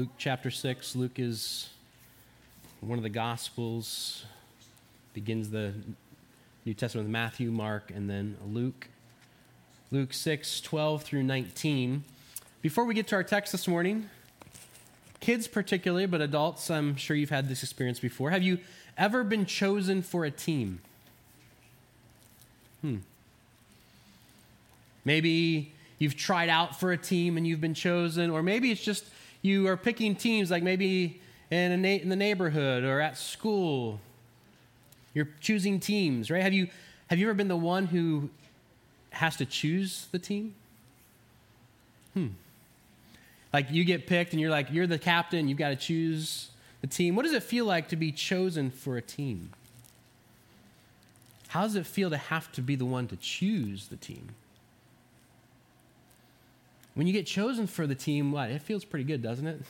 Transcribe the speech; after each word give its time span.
Luke 0.00 0.08
chapter 0.16 0.50
6. 0.50 0.96
Luke 0.96 1.18
is 1.18 1.68
one 2.80 2.98
of 2.98 3.02
the 3.02 3.10
Gospels, 3.10 4.24
begins 5.12 5.50
the 5.50 5.74
New 6.64 6.72
Testament 6.72 7.06
with 7.06 7.12
Matthew, 7.12 7.50
Mark, 7.50 7.92
and 7.94 8.08
then 8.08 8.38
Luke. 8.46 8.88
Luke 9.90 10.14
6, 10.14 10.62
12 10.62 11.02
through 11.02 11.22
19. 11.22 12.02
Before 12.62 12.86
we 12.86 12.94
get 12.94 13.08
to 13.08 13.14
our 13.14 13.22
text 13.22 13.52
this 13.52 13.68
morning, 13.68 14.08
kids 15.20 15.46
particularly, 15.46 16.06
but 16.06 16.22
adults, 16.22 16.70
I'm 16.70 16.96
sure 16.96 17.14
you've 17.14 17.28
had 17.28 17.50
this 17.50 17.62
experience 17.62 18.00
before. 18.00 18.30
Have 18.30 18.42
you 18.42 18.56
ever 18.96 19.22
been 19.22 19.44
chosen 19.44 20.00
for 20.00 20.24
a 20.24 20.30
team? 20.30 20.80
Hmm. 22.80 22.96
Maybe 25.04 25.74
you've 25.98 26.16
tried 26.16 26.48
out 26.48 26.80
for 26.80 26.90
a 26.90 26.96
team 26.96 27.36
and 27.36 27.46
you've 27.46 27.60
been 27.60 27.74
chosen, 27.74 28.30
or 28.30 28.42
maybe 28.42 28.70
it's 28.70 28.82
just 28.82 29.04
you 29.42 29.66
are 29.68 29.76
picking 29.76 30.14
teams, 30.14 30.50
like 30.50 30.62
maybe 30.62 31.20
in, 31.50 31.82
na- 31.82 31.88
in 31.88 32.08
the 32.08 32.16
neighborhood 32.16 32.84
or 32.84 33.00
at 33.00 33.16
school. 33.16 34.00
You're 35.14 35.28
choosing 35.40 35.80
teams, 35.80 36.30
right? 36.30 36.42
Have 36.42 36.52
you, 36.52 36.68
have 37.08 37.18
you 37.18 37.26
ever 37.26 37.34
been 37.34 37.48
the 37.48 37.56
one 37.56 37.86
who 37.86 38.30
has 39.10 39.36
to 39.36 39.46
choose 39.46 40.06
the 40.12 40.18
team? 40.18 40.54
Hmm. 42.14 42.28
Like 43.52 43.70
you 43.70 43.84
get 43.84 44.06
picked 44.06 44.32
and 44.32 44.40
you're 44.40 44.50
like, 44.50 44.68
you're 44.70 44.86
the 44.86 44.98
captain, 44.98 45.48
you've 45.48 45.58
got 45.58 45.70
to 45.70 45.76
choose 45.76 46.50
the 46.80 46.86
team. 46.86 47.16
What 47.16 47.24
does 47.24 47.32
it 47.32 47.42
feel 47.42 47.64
like 47.64 47.88
to 47.88 47.96
be 47.96 48.12
chosen 48.12 48.70
for 48.70 48.96
a 48.96 49.02
team? 49.02 49.50
How 51.48 51.62
does 51.62 51.74
it 51.74 51.84
feel 51.86 52.10
to 52.10 52.16
have 52.16 52.52
to 52.52 52.62
be 52.62 52.76
the 52.76 52.84
one 52.84 53.08
to 53.08 53.16
choose 53.16 53.88
the 53.88 53.96
team? 53.96 54.28
When 57.00 57.06
you 57.06 57.14
get 57.14 57.24
chosen 57.24 57.66
for 57.66 57.86
the 57.86 57.94
team, 57.94 58.30
what? 58.30 58.50
It 58.50 58.60
feels 58.60 58.84
pretty 58.84 59.04
good, 59.04 59.22
doesn't 59.22 59.46
it? 59.46 59.62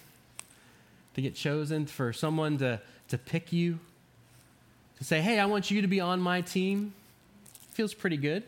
To 1.15 1.23
get 1.23 1.37
chosen 1.37 1.87
for 1.87 2.13
someone 2.13 2.59
to, 2.59 2.81
to 3.07 3.19
pick 3.19 3.53
you, 3.53 3.79
to 4.99 5.05
say, 5.05 5.21
hey, 5.21 5.39
I 5.39 5.47
want 5.47 5.71
you 5.71 5.81
to 5.81 5.87
be 5.87 6.01
on 6.01 6.21
my 6.21 6.41
team, 6.41 6.93
feels 7.71 7.95
pretty 7.95 8.17
good. 8.17 8.43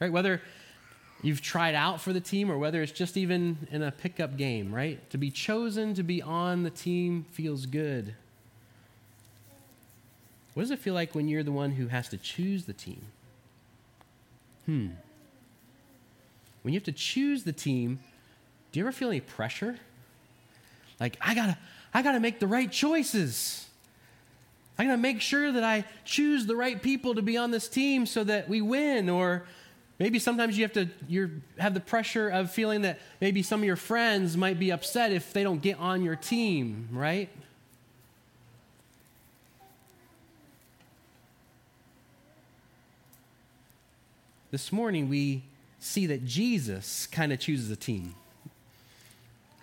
Right? 0.00 0.10
Whether 0.10 0.40
you've 1.20 1.42
tried 1.42 1.74
out 1.74 2.00
for 2.00 2.14
the 2.14 2.20
team 2.22 2.50
or 2.50 2.56
whether 2.56 2.80
it's 2.80 2.92
just 2.92 3.18
even 3.18 3.68
in 3.70 3.82
a 3.82 3.92
pickup 3.92 4.38
game, 4.38 4.74
right? 4.74 4.98
To 5.10 5.18
be 5.18 5.30
chosen 5.30 5.92
to 5.92 6.02
be 6.02 6.22
on 6.22 6.62
the 6.62 6.70
team 6.70 7.26
feels 7.32 7.66
good. 7.66 8.14
What 10.54 10.62
does 10.62 10.70
it 10.70 10.78
feel 10.78 10.94
like 10.94 11.14
when 11.14 11.28
you're 11.28 11.42
the 11.42 11.52
one 11.52 11.72
who 11.72 11.88
has 11.88 12.08
to 12.08 12.16
choose 12.16 12.64
the 12.64 12.72
team? 12.72 13.02
Hmm. 14.64 14.86
When 16.68 16.74
you 16.74 16.80
have 16.80 16.84
to 16.84 16.92
choose 16.92 17.44
the 17.44 17.52
team, 17.54 17.98
do 18.72 18.78
you 18.78 18.84
ever 18.84 18.92
feel 18.92 19.08
any 19.08 19.20
pressure? 19.20 19.78
Like, 21.00 21.16
I 21.18 21.34
gotta, 21.34 21.56
I 21.94 22.02
gotta 22.02 22.20
make 22.20 22.40
the 22.40 22.46
right 22.46 22.70
choices. 22.70 23.66
I 24.78 24.84
gotta 24.84 24.98
make 24.98 25.22
sure 25.22 25.50
that 25.50 25.64
I 25.64 25.86
choose 26.04 26.44
the 26.44 26.54
right 26.54 26.82
people 26.82 27.14
to 27.14 27.22
be 27.22 27.38
on 27.38 27.52
this 27.52 27.68
team 27.68 28.04
so 28.04 28.22
that 28.24 28.50
we 28.50 28.60
win. 28.60 29.08
Or 29.08 29.46
maybe 29.98 30.18
sometimes 30.18 30.58
you 30.58 30.64
have 30.64 30.74
to 30.74 30.90
you 31.08 31.40
have 31.56 31.72
the 31.72 31.80
pressure 31.80 32.28
of 32.28 32.50
feeling 32.50 32.82
that 32.82 33.00
maybe 33.18 33.42
some 33.42 33.60
of 33.60 33.64
your 33.64 33.74
friends 33.74 34.36
might 34.36 34.58
be 34.58 34.70
upset 34.70 35.10
if 35.10 35.32
they 35.32 35.42
don't 35.42 35.62
get 35.62 35.78
on 35.78 36.02
your 36.02 36.16
team, 36.16 36.90
right? 36.92 37.30
This 44.50 44.70
morning 44.70 45.08
we 45.08 45.44
see 45.78 46.06
that 46.06 46.24
Jesus 46.24 47.06
kind 47.06 47.32
of 47.32 47.38
chooses 47.38 47.70
a 47.70 47.76
team, 47.76 48.14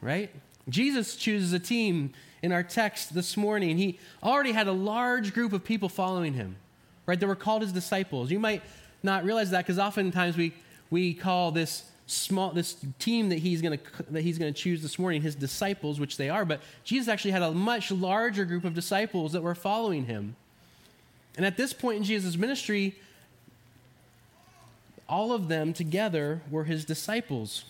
right? 0.01 0.29
Jesus 0.69 1.15
chooses 1.15 1.53
a 1.53 1.59
team 1.59 2.13
in 2.41 2.51
our 2.51 2.63
text 2.63 3.13
this 3.13 3.35
morning. 3.37 3.77
He 3.77 3.99
already 4.23 4.51
had 4.51 4.67
a 4.67 4.71
large 4.71 5.33
group 5.33 5.53
of 5.53 5.63
people 5.63 5.89
following 5.89 6.33
him, 6.33 6.55
right? 7.05 7.19
That 7.19 7.27
were 7.27 7.35
called 7.35 7.61
his 7.61 7.71
disciples. 7.71 8.31
You 8.31 8.39
might 8.39 8.61
not 9.03 9.23
realize 9.23 9.51
that 9.51 9.65
because 9.65 9.79
oftentimes 9.79 10.37
we, 10.37 10.53
we 10.89 11.13
call 11.13 11.51
this 11.51 11.89
small 12.07 12.51
this 12.51 12.77
team 12.99 13.29
that 13.29 13.39
he's 13.39 13.61
going 13.61 13.77
to 13.77 14.03
that 14.11 14.21
he's 14.21 14.37
going 14.37 14.53
to 14.53 14.59
choose 14.59 14.81
this 14.83 14.99
morning 14.99 15.23
his 15.23 15.33
disciples 15.33 15.99
which 15.99 16.17
they 16.17 16.29
are 16.29 16.45
but 16.45 16.61
jesus 16.83 17.07
actually 17.07 17.31
had 17.31 17.41
a 17.41 17.51
much 17.51 17.89
larger 17.91 18.45
group 18.45 18.63
of 18.63 18.75
disciples 18.75 19.31
that 19.31 19.41
were 19.41 19.55
following 19.55 20.05
him 20.05 20.35
and 21.35 21.47
at 21.47 21.57
this 21.57 21.73
point 21.73 21.97
in 21.97 22.03
jesus 22.03 22.37
ministry 22.37 22.95
all 25.07 25.31
of 25.31 25.47
them 25.47 25.73
together 25.73 26.41
were 26.49 26.63
his 26.63 26.85
disciples. 26.85 27.65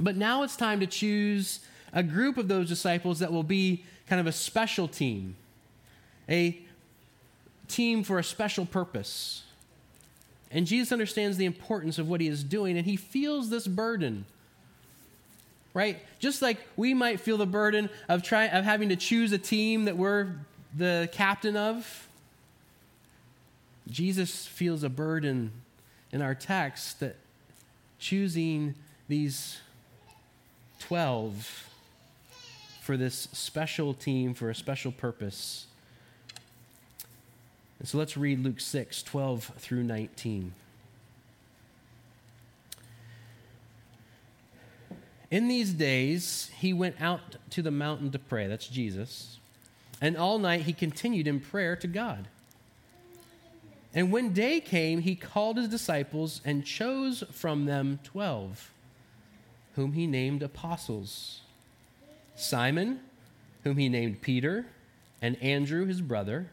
But 0.00 0.16
now 0.16 0.42
it's 0.42 0.56
time 0.56 0.80
to 0.80 0.86
choose 0.86 1.60
a 1.92 2.02
group 2.02 2.38
of 2.38 2.48
those 2.48 2.68
disciples 2.68 3.18
that 3.18 3.32
will 3.32 3.42
be 3.42 3.84
kind 4.06 4.20
of 4.20 4.26
a 4.26 4.32
special 4.32 4.88
team, 4.88 5.36
a 6.28 6.58
team 7.68 8.02
for 8.02 8.18
a 8.18 8.24
special 8.24 8.64
purpose. 8.64 9.42
And 10.50 10.66
Jesus 10.66 10.92
understands 10.92 11.36
the 11.36 11.44
importance 11.44 11.98
of 11.98 12.08
what 12.08 12.20
he 12.20 12.28
is 12.28 12.44
doing, 12.44 12.76
and 12.76 12.86
he 12.86 12.96
feels 12.96 13.50
this 13.50 13.66
burden. 13.66 14.24
Right? 15.74 16.00
Just 16.18 16.42
like 16.42 16.58
we 16.76 16.92
might 16.92 17.20
feel 17.20 17.38
the 17.38 17.46
burden 17.46 17.88
of, 18.08 18.22
try, 18.22 18.44
of 18.44 18.64
having 18.64 18.90
to 18.90 18.96
choose 18.96 19.32
a 19.32 19.38
team 19.38 19.86
that 19.86 19.96
we're 19.96 20.34
the 20.76 21.08
captain 21.12 21.56
of, 21.56 22.08
Jesus 23.88 24.46
feels 24.46 24.82
a 24.82 24.88
burden 24.88 25.52
in 26.12 26.22
our 26.22 26.34
text 26.34 27.00
that 27.00 27.16
choosing 27.98 28.74
these 29.08 29.58
12 30.80 31.68
for 32.82 32.96
this 32.96 33.28
special 33.32 33.94
team 33.94 34.34
for 34.34 34.50
a 34.50 34.54
special 34.54 34.92
purpose. 34.92 35.66
And 37.78 37.88
so 37.88 37.98
let's 37.98 38.16
read 38.16 38.42
Luke 38.44 38.60
6 38.60 39.02
12 39.02 39.52
through 39.58 39.84
19. 39.84 40.52
In 45.30 45.48
these 45.48 45.72
days, 45.72 46.50
he 46.58 46.74
went 46.74 47.00
out 47.00 47.36
to 47.50 47.62
the 47.62 47.70
mountain 47.70 48.10
to 48.10 48.18
pray. 48.18 48.46
That's 48.46 48.68
Jesus. 48.68 49.38
And 49.98 50.16
all 50.16 50.38
night 50.38 50.62
he 50.62 50.74
continued 50.74 51.26
in 51.26 51.40
prayer 51.40 51.74
to 51.76 51.86
God. 51.86 52.28
And 53.94 54.10
when 54.10 54.32
day 54.32 54.60
came, 54.60 55.02
he 55.02 55.14
called 55.14 55.58
his 55.58 55.68
disciples 55.68 56.40
and 56.44 56.64
chose 56.64 57.22
from 57.30 57.66
them 57.66 58.00
twelve, 58.02 58.70
whom 59.74 59.92
he 59.92 60.06
named 60.06 60.42
apostles. 60.42 61.40
Simon, 62.34 63.00
whom 63.64 63.76
he 63.76 63.88
named 63.88 64.22
Peter, 64.22 64.66
and 65.20 65.40
Andrew 65.42 65.84
his 65.84 66.00
brother, 66.00 66.48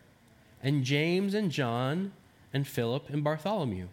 and 0.61 0.83
James 0.83 1.33
and 1.33 1.49
John, 1.49 2.11
and 2.53 2.67
Philip 2.67 3.09
and 3.09 3.23
Bartholomew, 3.23 3.87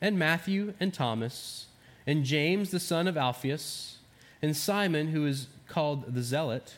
and 0.00 0.18
Matthew 0.18 0.74
and 0.80 0.92
Thomas, 0.92 1.66
and 2.06 2.24
James 2.24 2.70
the 2.70 2.80
son 2.80 3.06
of 3.06 3.16
Alphaeus, 3.16 3.98
and 4.42 4.56
Simon, 4.56 5.08
who 5.08 5.24
is 5.24 5.46
called 5.68 6.14
the 6.14 6.22
Zealot, 6.22 6.74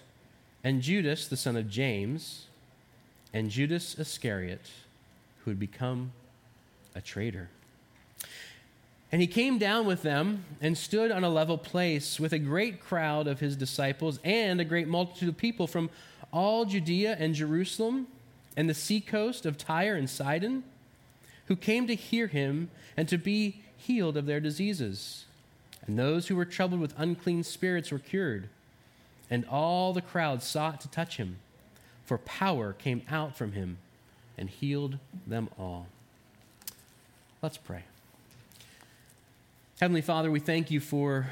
and 0.63 0.83
Judas 0.83 1.27
the 1.27 1.37
son 1.37 1.57
of 1.57 1.71
James, 1.71 2.47
and 3.33 3.51
Judas 3.51 3.99
Iscariot 3.99 4.71
who 5.49 5.53
had 5.53 5.59
become 5.59 6.13
a 6.95 7.01
traitor. 7.01 7.49
And 9.11 9.23
he 9.23 9.27
came 9.27 9.57
down 9.57 9.87
with 9.87 10.03
them 10.03 10.45
and 10.61 10.77
stood 10.77 11.11
on 11.11 11.25
a 11.25 11.31
level 11.31 11.57
place 11.57 12.21
with 12.21 12.35
a 12.35 12.39
great 12.39 12.83
crowd 12.85 13.27
of 13.27 13.41
his 13.41 13.57
disciples 13.57 14.21
and 14.23 14.61
a 14.61 14.65
great 14.65 14.89
multitude 14.89 15.31
of 15.31 15.39
people 15.39 15.67
from 15.67 15.89
all 16.35 16.67
Judea 16.67 17.17
and 17.19 17.35
Jerusalem 17.35 18.09
and 18.59 18.69
the 18.69 18.75
seacoast 18.75 19.47
of 19.47 19.57
Tyre 19.57 19.97
and 19.97 20.11
Sidon, 20.11 20.65
who 21.47 21.57
came 21.57 21.87
to 21.87 21.95
hear 21.95 22.27
him 22.27 22.69
and 22.95 23.09
to 23.09 23.17
be 23.17 23.63
healed 23.79 24.19
of 24.19 24.27
their 24.27 24.41
diseases. 24.41 25.25
And 25.87 25.99
those 25.99 26.27
who 26.27 26.37
were 26.37 26.45
troubled 26.45 26.83
with 26.83 26.93
unclean 26.99 27.43
spirits 27.43 27.91
were 27.91 27.99
cured. 27.99 28.51
And 29.31 29.47
all 29.47 29.95
the 29.95 30.03
crowd 30.03 30.43
sought 30.43 30.83
to 30.83 30.91
touch 30.91 31.17
him, 31.17 31.39
for 32.05 32.19
power 32.19 32.75
came 32.75 33.01
out 33.09 33.35
from 33.35 33.53
him 33.53 33.79
and 34.39 34.49
healed 34.49 34.99
them 35.27 35.49
all. 35.59 35.87
Let's 37.43 37.57
pray. 37.57 37.85
Heavenly 39.81 40.01
Father, 40.01 40.31
we 40.31 40.41
thank 40.41 40.71
you 40.71 40.81
for 40.81 41.27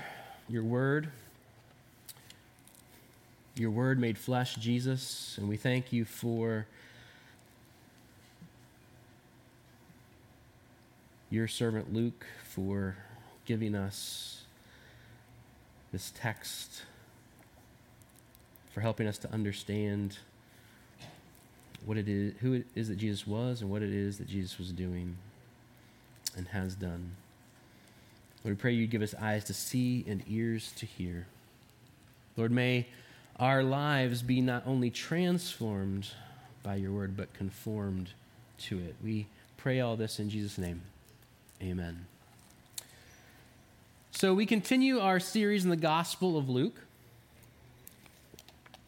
your 0.48 0.62
word, 0.62 1.08
your 3.56 3.70
word 3.70 3.98
made 3.98 4.18
flesh, 4.18 4.54
Jesus, 4.56 5.36
and 5.38 5.48
we 5.48 5.56
thank 5.56 5.92
you 5.92 6.04
for 6.04 6.66
your 11.30 11.48
servant 11.48 11.92
Luke 11.92 12.24
for 12.44 12.96
giving 13.46 13.74
us 13.74 14.42
this 15.90 16.12
text, 16.14 16.82
for 18.72 18.80
helping 18.80 19.08
us 19.08 19.18
to 19.18 19.32
understand 19.32 20.18
what 21.86 21.96
it 21.96 22.08
is, 22.08 22.34
who 22.40 22.52
it 22.52 22.66
is 22.74 22.88
that 22.88 22.98
Jesus 22.98 23.26
was, 23.26 23.62
and 23.62 23.70
what 23.70 23.80
it 23.80 23.92
is 23.92 24.18
that 24.18 24.28
Jesus 24.28 24.58
was 24.58 24.72
doing 24.72 25.16
and 26.36 26.48
has 26.48 26.74
done. 26.74 27.12
Lord, 28.44 28.58
we 28.58 28.60
pray 28.60 28.72
you 28.72 28.86
give 28.86 29.02
us 29.02 29.14
eyes 29.20 29.44
to 29.44 29.54
see 29.54 30.04
and 30.06 30.22
ears 30.28 30.72
to 30.76 30.84
hear. 30.84 31.26
Lord, 32.36 32.52
may 32.52 32.86
our 33.38 33.62
lives 33.62 34.22
be 34.22 34.40
not 34.40 34.62
only 34.66 34.90
transformed 34.90 36.08
by 36.62 36.76
your 36.76 36.92
word, 36.92 37.16
but 37.16 37.32
conformed 37.32 38.10
to 38.58 38.78
it. 38.78 38.96
We 39.02 39.26
pray 39.56 39.80
all 39.80 39.96
this 39.96 40.18
in 40.18 40.28
Jesus' 40.28 40.58
name. 40.58 40.82
Amen. 41.62 42.06
So 44.10 44.32
we 44.34 44.46
continue 44.46 44.98
our 44.98 45.20
series 45.20 45.64
in 45.64 45.70
the 45.70 45.76
Gospel 45.76 46.38
of 46.38 46.48
Luke. 46.48 46.80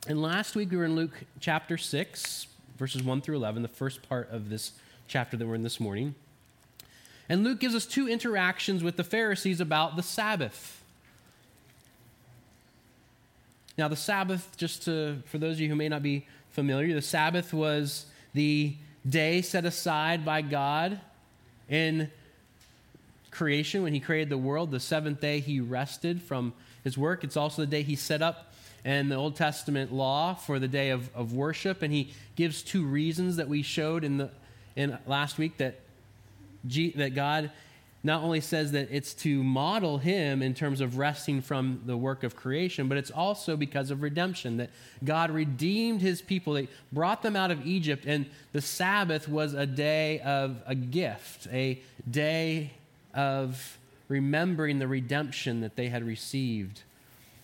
And 0.06 0.22
last 0.22 0.56
week 0.56 0.70
we 0.70 0.76
were 0.76 0.84
in 0.86 0.96
Luke 0.96 1.24
chapter 1.40 1.76
6, 1.76 2.46
verses 2.78 3.02
1 3.02 3.20
through 3.20 3.36
11, 3.36 3.62
the 3.62 3.68
first 3.68 4.08
part 4.08 4.30
of 4.30 4.48
this 4.48 4.72
chapter 5.08 5.36
that 5.36 5.46
we're 5.46 5.56
in 5.56 5.64
this 5.64 5.80
morning. 5.80 6.14
And 7.28 7.44
Luke 7.44 7.58
gives 7.58 7.74
us 7.74 7.84
two 7.84 8.08
interactions 8.08 8.82
with 8.82 8.96
the 8.96 9.04
Pharisees 9.04 9.60
about 9.60 9.96
the 9.96 10.02
Sabbath. 10.02 10.82
Now, 13.76 13.88
the 13.88 13.96
Sabbath, 13.96 14.56
just 14.56 14.84
to, 14.84 15.18
for 15.26 15.38
those 15.38 15.56
of 15.56 15.60
you 15.60 15.68
who 15.68 15.74
may 15.74 15.88
not 15.88 16.02
be 16.02 16.26
familiar, 16.50 16.94
the 16.94 17.02
Sabbath 17.02 17.52
was 17.52 18.06
the 18.32 18.74
day 19.08 19.42
set 19.42 19.64
aside 19.64 20.24
by 20.24 20.40
God 20.42 21.00
in 21.68 22.10
creation 23.30 23.82
when 23.82 23.92
He 23.92 24.00
created 24.00 24.30
the 24.30 24.38
world. 24.38 24.70
The 24.70 24.80
seventh 24.80 25.20
day 25.20 25.40
He 25.40 25.60
rested 25.60 26.22
from 26.22 26.54
His 26.84 26.96
work. 26.96 27.24
It's 27.24 27.36
also 27.36 27.62
the 27.62 27.66
day 27.66 27.82
He 27.82 27.96
set 27.96 28.22
up 28.22 28.47
in 28.84 29.08
the 29.08 29.16
Old 29.16 29.36
Testament 29.36 29.92
law 29.92 30.34
for 30.34 30.58
the 30.58 30.68
day 30.68 30.90
of, 30.90 31.14
of 31.14 31.32
worship. 31.32 31.82
And 31.82 31.92
He 31.92 32.12
gives 32.36 32.62
two 32.62 32.84
reasons 32.84 33.36
that 33.36 33.48
we 33.48 33.62
showed 33.62 34.04
in, 34.04 34.18
the, 34.18 34.30
in 34.76 34.98
last 35.06 35.38
week 35.38 35.58
that 35.58 35.80
G, 36.66 36.90
that 36.92 37.14
God 37.14 37.50
not 38.02 38.22
only 38.22 38.40
says 38.40 38.72
that 38.72 38.88
it's 38.90 39.12
to 39.12 39.42
model 39.42 39.98
him 39.98 40.40
in 40.40 40.54
terms 40.54 40.80
of 40.80 40.98
resting 40.98 41.42
from 41.42 41.82
the 41.84 41.96
work 41.96 42.22
of 42.22 42.36
creation, 42.36 42.88
but 42.88 42.96
it's 42.96 43.10
also 43.10 43.56
because 43.56 43.90
of 43.90 44.02
redemption, 44.02 44.58
that 44.58 44.70
God 45.04 45.30
redeemed 45.30 46.00
his 46.00 46.22
people, 46.22 46.52
they 46.52 46.68
brought 46.92 47.22
them 47.22 47.34
out 47.34 47.50
of 47.50 47.66
Egypt, 47.66 48.04
and 48.06 48.26
the 48.52 48.60
Sabbath 48.60 49.28
was 49.28 49.52
a 49.52 49.66
day 49.66 50.20
of 50.20 50.62
a 50.66 50.74
gift, 50.76 51.48
a 51.52 51.80
day 52.08 52.70
of 53.14 53.78
remembering 54.06 54.78
the 54.78 54.88
redemption 54.88 55.60
that 55.60 55.74
they 55.74 55.88
had 55.88 56.04
received 56.04 56.82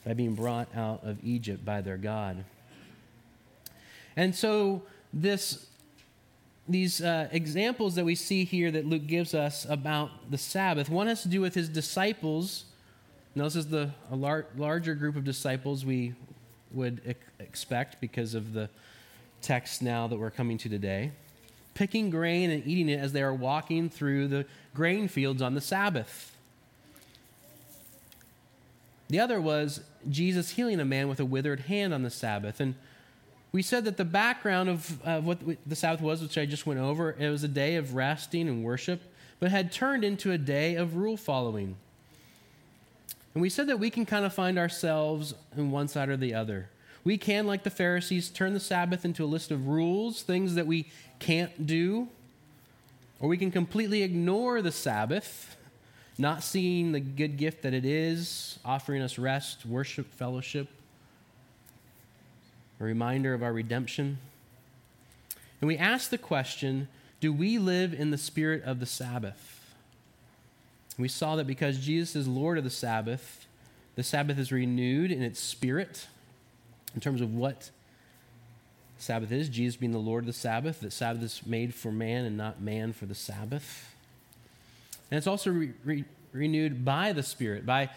by 0.04 0.14
being 0.14 0.34
brought 0.34 0.68
out 0.76 1.00
of 1.02 1.22
Egypt 1.24 1.64
by 1.64 1.80
their 1.80 1.96
God. 1.96 2.44
And 4.16 4.34
so 4.34 4.82
this 5.12 5.66
these 6.66 7.02
uh, 7.02 7.28
examples 7.30 7.94
that 7.96 8.06
we 8.06 8.14
see 8.14 8.44
here 8.44 8.70
that 8.70 8.86
Luke 8.86 9.06
gives 9.06 9.34
us 9.34 9.66
about 9.68 10.30
the 10.30 10.38
Sabbath, 10.38 10.88
one 10.88 11.08
has 11.08 11.22
to 11.22 11.28
do 11.28 11.42
with 11.42 11.54
his 11.54 11.68
disciples. 11.68 12.64
Now, 13.34 13.44
this 13.44 13.56
is 13.56 13.68
the 13.68 13.90
a 14.10 14.16
lar- 14.16 14.46
larger 14.56 14.94
group 14.94 15.16
of 15.16 15.24
disciples 15.24 15.84
we 15.84 16.14
would 16.70 17.16
expect 17.38 18.00
because 18.00 18.34
of 18.34 18.52
the 18.54 18.70
text 19.42 19.82
now 19.82 20.06
that 20.06 20.18
we're 20.18 20.30
coming 20.30 20.56
to 20.58 20.68
today. 20.68 21.12
Picking 21.74 22.08
grain 22.08 22.50
and 22.50 22.66
eating 22.66 22.88
it 22.88 22.98
as 22.98 23.12
they 23.12 23.22
are 23.22 23.34
walking 23.34 23.90
through 23.90 24.28
the 24.28 24.46
grain 24.74 25.06
fields 25.06 25.42
on 25.42 25.54
the 25.54 25.60
Sabbath. 25.60 26.33
The 29.14 29.20
other 29.20 29.40
was 29.40 29.80
Jesus 30.10 30.50
healing 30.50 30.80
a 30.80 30.84
man 30.84 31.08
with 31.08 31.20
a 31.20 31.24
withered 31.24 31.60
hand 31.60 31.94
on 31.94 32.02
the 32.02 32.10
Sabbath. 32.10 32.58
And 32.58 32.74
we 33.52 33.62
said 33.62 33.84
that 33.84 33.96
the 33.96 34.04
background 34.04 34.68
of 34.68 35.06
uh, 35.06 35.20
what 35.20 35.38
the 35.64 35.76
Sabbath 35.76 36.00
was, 36.00 36.20
which 36.20 36.36
I 36.36 36.46
just 36.46 36.66
went 36.66 36.80
over, 36.80 37.14
it 37.16 37.30
was 37.30 37.44
a 37.44 37.48
day 37.48 37.76
of 37.76 37.94
resting 37.94 38.48
and 38.48 38.64
worship, 38.64 39.00
but 39.38 39.52
had 39.52 39.70
turned 39.70 40.02
into 40.02 40.32
a 40.32 40.36
day 40.36 40.74
of 40.74 40.96
rule 40.96 41.16
following. 41.16 41.76
And 43.34 43.40
we 43.40 43.48
said 43.48 43.68
that 43.68 43.78
we 43.78 43.88
can 43.88 44.04
kind 44.04 44.24
of 44.24 44.34
find 44.34 44.58
ourselves 44.58 45.32
in 45.56 45.70
one 45.70 45.86
side 45.86 46.08
or 46.08 46.16
the 46.16 46.34
other. 46.34 46.68
We 47.04 47.16
can, 47.16 47.46
like 47.46 47.62
the 47.62 47.70
Pharisees, 47.70 48.30
turn 48.30 48.52
the 48.52 48.58
Sabbath 48.58 49.04
into 49.04 49.22
a 49.22 49.26
list 49.26 49.52
of 49.52 49.68
rules, 49.68 50.22
things 50.22 50.56
that 50.56 50.66
we 50.66 50.90
can't 51.20 51.68
do, 51.68 52.08
or 53.20 53.28
we 53.28 53.36
can 53.36 53.52
completely 53.52 54.02
ignore 54.02 54.60
the 54.60 54.72
Sabbath, 54.72 55.56
not 56.16 56.42
seeing 56.42 56.92
the 56.92 57.00
good 57.00 57.36
gift 57.36 57.62
that 57.62 57.74
it 57.74 57.84
is, 57.84 58.58
offering 58.64 59.02
us 59.02 59.18
rest, 59.18 59.66
worship, 59.66 60.12
fellowship 60.14 60.68
a 62.80 62.84
reminder 62.84 63.34
of 63.34 63.42
our 63.42 63.52
redemption. 63.52 64.18
And 65.60 65.68
we 65.68 65.78
ask 65.78 66.10
the 66.10 66.18
question 66.18 66.88
do 67.20 67.32
we 67.32 67.58
live 67.58 67.94
in 67.94 68.10
the 68.10 68.18
spirit 68.18 68.62
of 68.64 68.80
the 68.80 68.86
Sabbath? 68.86 69.74
We 70.98 71.08
saw 71.08 71.36
that 71.36 71.46
because 71.46 71.78
Jesus 71.78 72.14
is 72.14 72.28
Lord 72.28 72.58
of 72.58 72.64
the 72.64 72.70
Sabbath, 72.70 73.46
the 73.96 74.02
Sabbath 74.02 74.38
is 74.38 74.52
renewed 74.52 75.10
in 75.10 75.22
its 75.22 75.40
spirit 75.40 76.06
in 76.94 77.00
terms 77.00 77.20
of 77.20 77.34
what 77.34 77.70
Sabbath 78.98 79.32
is. 79.32 79.48
Jesus 79.48 79.76
being 79.76 79.92
the 79.92 79.98
Lord 79.98 80.24
of 80.24 80.26
the 80.26 80.32
Sabbath, 80.34 80.80
that 80.80 80.92
Sabbath 80.92 81.22
is 81.22 81.40
made 81.46 81.74
for 81.74 81.90
man 81.90 82.26
and 82.26 82.36
not 82.36 82.60
man 82.60 82.92
for 82.92 83.06
the 83.06 83.14
Sabbath. 83.14 83.93
And 85.14 85.18
it's 85.18 85.28
also 85.28 85.52
re- 85.52 85.70
re- 85.84 86.04
renewed 86.32 86.84
by 86.84 87.12
the 87.12 87.22
Spirit, 87.22 87.64
by 87.64 87.88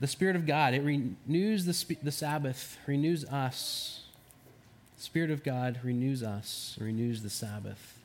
the 0.00 0.06
Spirit 0.06 0.34
of 0.34 0.46
God. 0.46 0.72
It 0.72 0.80
renews 0.80 1.66
the, 1.66 1.74
sp- 1.76 2.00
the 2.02 2.10
Sabbath, 2.10 2.78
renews 2.86 3.26
us. 3.26 4.04
The 4.96 5.02
Spirit 5.02 5.30
of 5.30 5.44
God 5.44 5.78
renews 5.82 6.22
us, 6.22 6.74
renews 6.80 7.22
the 7.22 7.28
Sabbath. 7.28 7.98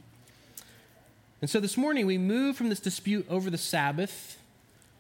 And 1.40 1.50
so 1.50 1.62
this 1.62 1.78
morning 1.78 2.06
we 2.06 2.18
move 2.18 2.58
from 2.58 2.68
this 2.68 2.82
dispute 2.82 3.26
over 3.30 3.50
the 3.50 3.58
Sabbath 3.58 4.38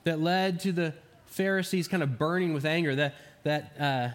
that 0.05 0.21
led 0.21 0.61
to 0.61 0.71
the 0.71 0.93
Pharisees 1.25 1.89
kind 1.89 2.01
of 2.01 2.17
burning 2.17 2.53
with 2.53 2.63
anger. 2.63 2.95
That, 2.95 3.15
that, 3.43 3.73
uh, 3.77 4.09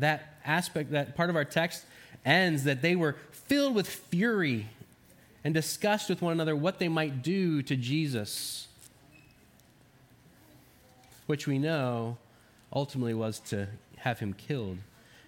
that 0.00 0.38
aspect, 0.44 0.90
that 0.90 1.14
part 1.14 1.30
of 1.30 1.36
our 1.36 1.44
text 1.44 1.84
ends 2.24 2.64
that 2.64 2.82
they 2.82 2.96
were 2.96 3.14
filled 3.30 3.76
with 3.76 3.88
fury 3.88 4.66
and 5.44 5.54
discussed 5.54 6.08
with 6.08 6.20
one 6.20 6.32
another 6.32 6.56
what 6.56 6.80
they 6.80 6.88
might 6.88 7.22
do 7.22 7.62
to 7.62 7.76
Jesus 7.76 8.66
which 11.26 11.46
we 11.46 11.58
know 11.58 12.16
ultimately 12.72 13.14
was 13.14 13.38
to 13.40 13.68
have 13.98 14.18
him 14.18 14.32
killed. 14.32 14.78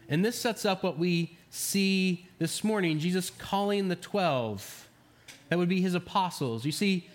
And 0.09 0.25
this 0.25 0.39
sets 0.39 0.65
up 0.65 0.83
what 0.83 0.99
we 0.99 1.37
see 1.51 2.27
this 2.39 2.65
morning 2.65 2.99
Jesus 2.99 3.31
calling 3.31 3.89
the 3.89 3.97
12. 3.97 4.89
That 5.49 5.59
would 5.59 5.69
be 5.69 5.81
his 5.81 5.95
apostles. 5.95 6.65
You 6.65 6.73
see, 6.73 7.09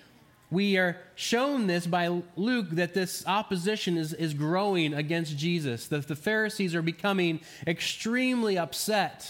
we 0.51 0.77
are 0.77 0.97
shown 1.15 1.67
this 1.67 1.85
by 1.85 2.21
Luke 2.35 2.69
that 2.71 2.93
this 2.93 3.25
opposition 3.27 3.97
is, 3.97 4.13
is 4.13 4.33
growing 4.33 4.93
against 4.93 5.37
Jesus, 5.37 5.87
that 5.87 6.07
the 6.07 6.15
Pharisees 6.15 6.73
are 6.73 6.81
becoming 6.81 7.41
extremely 7.67 8.57
upset. 8.57 9.29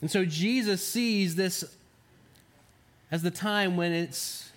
And 0.00 0.10
so 0.10 0.24
Jesus 0.24 0.86
sees 0.86 1.36
this 1.36 1.64
as 3.10 3.22
the 3.22 3.30
time 3.30 3.76
when 3.76 3.92
it's 3.92 4.50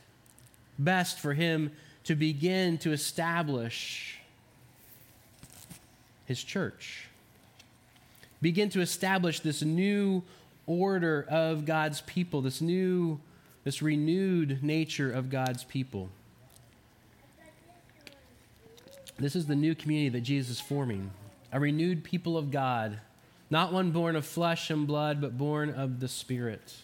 best 0.80 1.20
for 1.20 1.34
him 1.34 1.72
to 2.06 2.16
begin 2.16 2.78
to 2.80 2.92
establish 2.92 4.20
his 6.26 6.44
church. 6.44 7.08
Begin 8.42 8.70
to 8.70 8.82
establish 8.82 9.40
this 9.40 9.62
new 9.62 10.24
order 10.68 11.26
of 11.30 11.66
God's 11.66 12.02
people, 12.02 12.42
this 12.42 12.62
new, 12.62 13.20
this 13.64 13.82
renewed 13.82 14.64
nature 14.64 15.12
of 15.12 15.30
God's 15.30 15.64
people. 15.64 16.10
This 19.18 19.36
is 19.36 19.46
the 19.46 19.56
new 19.56 19.76
community 19.76 20.10
that 20.10 20.22
Jesus 20.22 20.58
is 20.58 20.60
forming 20.60 21.12
a 21.52 21.60
renewed 21.60 22.04
people 22.04 22.38
of 22.38 22.52
God, 22.52 23.00
not 23.50 23.72
one 23.72 23.92
born 23.92 24.18
of 24.18 24.26
flesh 24.26 24.70
and 24.70 24.86
blood, 24.86 25.22
but 25.22 25.38
born 25.38 25.70
of 25.70 26.02
the 26.02 26.08
Spirit. 26.10 26.76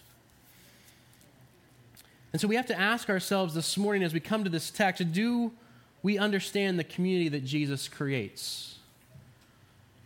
And 2.32 2.42
so 2.42 2.48
we 2.48 2.56
have 2.56 2.68
to 2.68 2.80
ask 2.80 3.10
ourselves 3.10 3.54
this 3.54 3.78
morning 3.78 4.04
as 4.04 4.14
we 4.14 4.20
come 4.20 4.44
to 4.44 4.50
this 4.50 4.70
text 4.72 5.12
do 5.12 5.52
we 6.04 6.18
understand 6.18 6.80
the 6.80 6.84
community 6.84 7.30
that 7.30 7.46
Jesus 7.46 7.88
creates? 7.88 8.80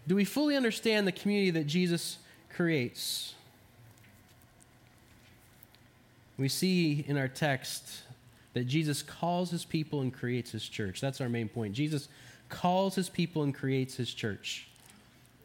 Do 0.07 0.15
we 0.15 0.25
fully 0.25 0.55
understand 0.55 1.07
the 1.07 1.11
community 1.11 1.51
that 1.51 1.67
Jesus 1.67 2.17
creates? 2.53 3.33
We 6.37 6.49
see 6.49 7.05
in 7.07 7.17
our 7.17 7.29
text 7.29 8.03
that 8.53 8.65
Jesus 8.65 9.01
calls 9.01 9.51
his 9.51 9.65
people 9.65 10.01
and 10.01 10.13
creates 10.13 10.51
his 10.51 10.67
church. 10.67 11.01
That's 11.01 11.21
our 11.21 11.29
main 11.29 11.47
point. 11.47 11.73
Jesus 11.73 12.07
calls 12.49 12.95
his 12.95 13.09
people 13.09 13.43
and 13.43 13.53
creates 13.53 13.95
his 13.95 14.13
church. 14.13 14.67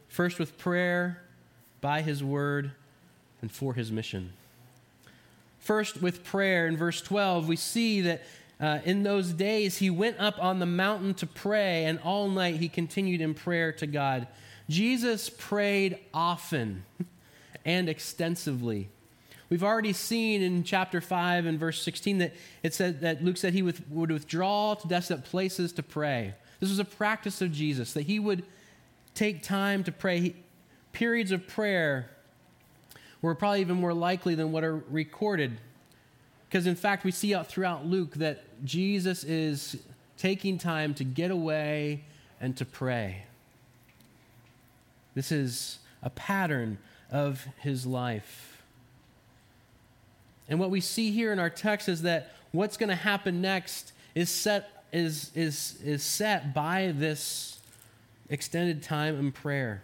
First 0.09 0.39
with 0.39 0.57
prayer, 0.57 1.21
by 1.79 2.01
his 2.01 2.23
word, 2.23 2.71
and 3.41 3.51
for 3.51 3.73
his 3.73 3.91
mission. 3.91 4.33
First, 5.61 6.01
with 6.01 6.23
prayer. 6.23 6.67
In 6.67 6.75
verse 6.75 7.01
12, 7.01 7.47
we 7.47 7.55
see 7.55 8.01
that 8.01 8.23
uh, 8.59 8.79
in 8.83 9.03
those 9.03 9.31
days 9.31 9.77
he 9.77 9.91
went 9.91 10.19
up 10.19 10.43
on 10.43 10.57
the 10.59 10.65
mountain 10.65 11.13
to 11.15 11.27
pray, 11.27 11.85
and 11.85 11.99
all 11.99 12.29
night 12.29 12.55
he 12.55 12.67
continued 12.67 13.21
in 13.21 13.35
prayer 13.35 13.71
to 13.73 13.85
God. 13.87 14.27
Jesus 14.69 15.29
prayed 15.29 15.99
often 16.13 16.83
and 17.65 17.87
extensively. 17.87 18.89
We've 19.51 19.63
already 19.63 19.93
seen 19.93 20.41
in 20.41 20.63
chapter 20.63 20.99
5 20.99 21.45
and 21.45 21.59
verse 21.59 21.81
16 21.83 22.17
that 22.19 22.33
it 22.63 22.73
said 22.73 23.01
that 23.01 23.23
Luke 23.23 23.37
said 23.37 23.53
he 23.53 23.61
would, 23.61 23.83
would 23.91 24.11
withdraw 24.11 24.73
to 24.73 24.87
desolate 24.87 25.25
places 25.25 25.73
to 25.73 25.83
pray. 25.83 26.33
This 26.59 26.69
was 26.69 26.79
a 26.79 26.85
practice 26.85 27.41
of 27.41 27.51
Jesus, 27.51 27.93
that 27.93 28.03
he 28.03 28.17
would 28.17 28.43
take 29.13 29.43
time 29.43 29.83
to 29.83 29.91
pray. 29.91 30.35
Periods 30.91 31.31
of 31.31 31.47
prayer 31.47 32.09
were 33.21 33.35
probably 33.35 33.61
even 33.61 33.77
more 33.77 33.93
likely 33.93 34.35
than 34.35 34.51
what 34.51 34.63
are 34.63 34.77
recorded. 34.89 35.59
Because 36.47 36.67
in 36.67 36.75
fact, 36.75 37.03
we 37.03 37.11
see 37.11 37.33
out 37.33 37.47
throughout 37.47 37.85
Luke 37.85 38.15
that 38.15 38.43
Jesus 38.65 39.23
is 39.23 39.77
taking 40.17 40.57
time 40.57 40.93
to 40.95 41.03
get 41.03 41.31
away 41.31 42.03
and 42.39 42.57
to 42.57 42.65
pray. 42.65 43.23
This 45.13 45.31
is 45.31 45.79
a 46.01 46.09
pattern 46.09 46.77
of 47.11 47.45
his 47.59 47.85
life. 47.85 48.63
And 50.49 50.59
what 50.59 50.69
we 50.69 50.81
see 50.81 51.11
here 51.11 51.31
in 51.31 51.39
our 51.39 51.49
text 51.49 51.87
is 51.87 52.01
that 52.01 52.33
what's 52.51 52.77
going 52.77 52.89
to 52.89 52.95
happen 52.95 53.41
next 53.41 53.93
is 54.15 54.29
set, 54.29 54.85
is, 54.91 55.31
is, 55.35 55.79
is 55.83 56.03
set 56.03 56.53
by 56.53 56.93
this 56.95 57.59
extended 58.29 58.83
time 58.83 59.17
in 59.19 59.31
prayer. 59.31 59.83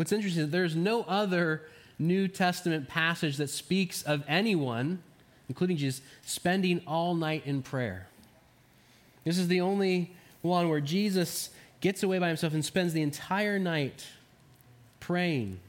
What's 0.00 0.12
interesting 0.12 0.44
is 0.44 0.50
there's 0.50 0.74
no 0.74 1.02
other 1.02 1.60
New 1.98 2.26
Testament 2.26 2.88
passage 2.88 3.36
that 3.36 3.50
speaks 3.50 4.02
of 4.02 4.24
anyone, 4.26 5.02
including 5.46 5.76
Jesus, 5.76 6.00
spending 6.24 6.80
all 6.86 7.14
night 7.14 7.42
in 7.44 7.60
prayer. 7.60 8.06
This 9.24 9.36
is 9.36 9.48
the 9.48 9.60
only 9.60 10.14
one 10.40 10.70
where 10.70 10.80
Jesus 10.80 11.50
gets 11.82 12.02
away 12.02 12.18
by 12.18 12.28
himself 12.28 12.54
and 12.54 12.64
spends 12.64 12.94
the 12.94 13.02
entire 13.02 13.58
night 13.58 14.06
praying. 15.00 15.60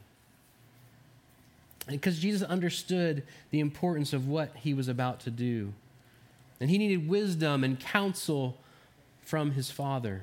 Because 1.86 2.18
Jesus 2.18 2.40
understood 2.40 3.24
the 3.50 3.60
importance 3.60 4.14
of 4.14 4.28
what 4.28 4.56
he 4.56 4.72
was 4.72 4.88
about 4.88 5.20
to 5.20 5.30
do. 5.30 5.74
And 6.58 6.70
he 6.70 6.78
needed 6.78 7.06
wisdom 7.06 7.62
and 7.62 7.78
counsel 7.78 8.56
from 9.20 9.50
his 9.50 9.70
Father. 9.70 10.22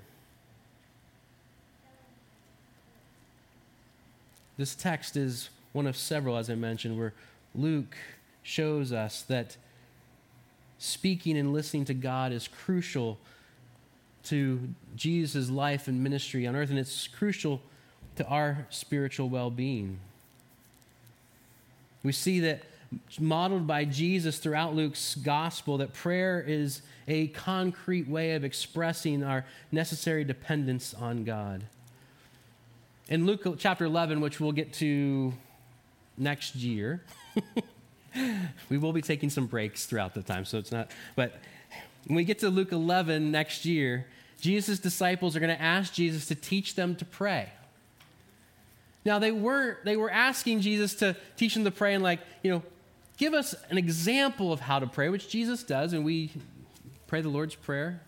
This 4.59 4.75
text 4.75 5.15
is 5.15 5.51
one 5.71 5.87
of 5.87 5.95
several, 5.95 6.35
as 6.35 6.49
I 6.49 6.55
mentioned, 6.55 6.99
where 6.99 7.13
Luke 7.55 7.95
shows 8.43 8.91
us 8.91 9.21
that 9.21 9.55
speaking 10.79 11.37
and 11.37 11.53
listening 11.53 11.85
to 11.85 11.93
God 11.93 12.33
is 12.33 12.49
crucial 12.49 13.17
to 14.23 14.59
Jesus' 14.97 15.49
life 15.49 15.87
and 15.87 16.03
ministry 16.03 16.45
on 16.45 16.57
earth, 16.57 16.71
and 16.71 16.77
it's 16.77 17.07
crucial 17.07 17.61
to 18.17 18.27
our 18.27 18.67
spiritual 18.69 19.29
well 19.29 19.49
being. 19.49 19.97
We 22.03 22.11
see 22.11 22.41
that 22.41 22.63
modeled 23.17 23.65
by 23.65 23.85
Jesus 23.85 24.39
throughout 24.39 24.75
Luke's 24.75 25.15
gospel 25.15 25.77
that 25.77 25.93
prayer 25.93 26.43
is 26.45 26.81
a 27.07 27.27
concrete 27.27 28.09
way 28.09 28.33
of 28.33 28.43
expressing 28.43 29.23
our 29.23 29.45
necessary 29.71 30.25
dependence 30.25 30.93
on 30.93 31.23
God. 31.23 31.63
In 33.09 33.25
Luke 33.25 33.43
chapter 33.57 33.85
11, 33.85 34.21
which 34.21 34.39
we'll 34.39 34.51
get 34.51 34.71
to 34.73 35.33
next 36.15 36.53
year, 36.53 37.03
we 38.69 38.77
will 38.77 38.93
be 38.93 39.01
taking 39.01 39.31
some 39.31 39.47
breaks 39.47 39.87
throughout 39.87 40.13
the 40.13 40.21
time, 40.21 40.45
so 40.45 40.59
it's 40.59 40.71
not, 40.71 40.91
but 41.15 41.39
when 42.05 42.15
we 42.15 42.23
get 42.23 42.37
to 42.39 42.49
Luke 42.51 42.71
11 42.71 43.31
next 43.31 43.65
year, 43.65 44.05
Jesus' 44.39 44.77
disciples 44.77 45.35
are 45.35 45.39
going 45.39 45.55
to 45.55 45.61
ask 45.61 45.91
Jesus 45.91 46.27
to 46.27 46.35
teach 46.35 46.75
them 46.75 46.95
to 46.97 47.05
pray. 47.05 47.49
Now 49.05 49.17
they 49.17 49.31
weren't 49.31 49.83
they 49.85 49.97
were 49.97 50.11
asking 50.11 50.61
Jesus 50.61 50.93
to 50.95 51.15
teach 51.35 51.55
them 51.55 51.63
to 51.63 51.71
pray 51.71 51.95
and 51.95 52.03
like, 52.03 52.19
you 52.43 52.51
know, 52.51 52.61
give 53.17 53.33
us 53.33 53.55
an 53.71 53.77
example 53.79 54.53
of 54.53 54.59
how 54.59 54.77
to 54.77 54.85
pray, 54.85 55.09
which 55.09 55.29
Jesus 55.29 55.63
does 55.63 55.93
and 55.93 56.05
we 56.05 56.31
pray 57.07 57.21
the 57.21 57.29
Lord's 57.29 57.55
prayer 57.55 58.01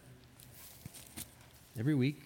every 1.77 1.96
week. 1.96 2.22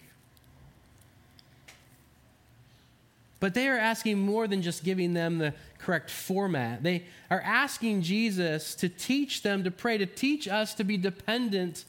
But 3.38 3.54
they 3.54 3.68
are 3.68 3.78
asking 3.78 4.18
more 4.18 4.46
than 4.46 4.62
just 4.62 4.82
giving 4.82 5.12
them 5.12 5.38
the 5.38 5.52
correct 5.78 6.10
format. 6.10 6.82
They 6.82 7.04
are 7.30 7.40
asking 7.40 8.02
Jesus 8.02 8.74
to 8.76 8.88
teach 8.88 9.42
them 9.42 9.64
to 9.64 9.70
pray, 9.70 9.98
to 9.98 10.06
teach 10.06 10.48
us 10.48 10.74
to 10.74 10.84
be 10.84 10.96
dependent 10.96 11.84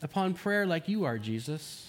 upon 0.00 0.34
prayer 0.34 0.64
like 0.64 0.88
you 0.88 1.04
are, 1.04 1.18
Jesus. 1.18 1.88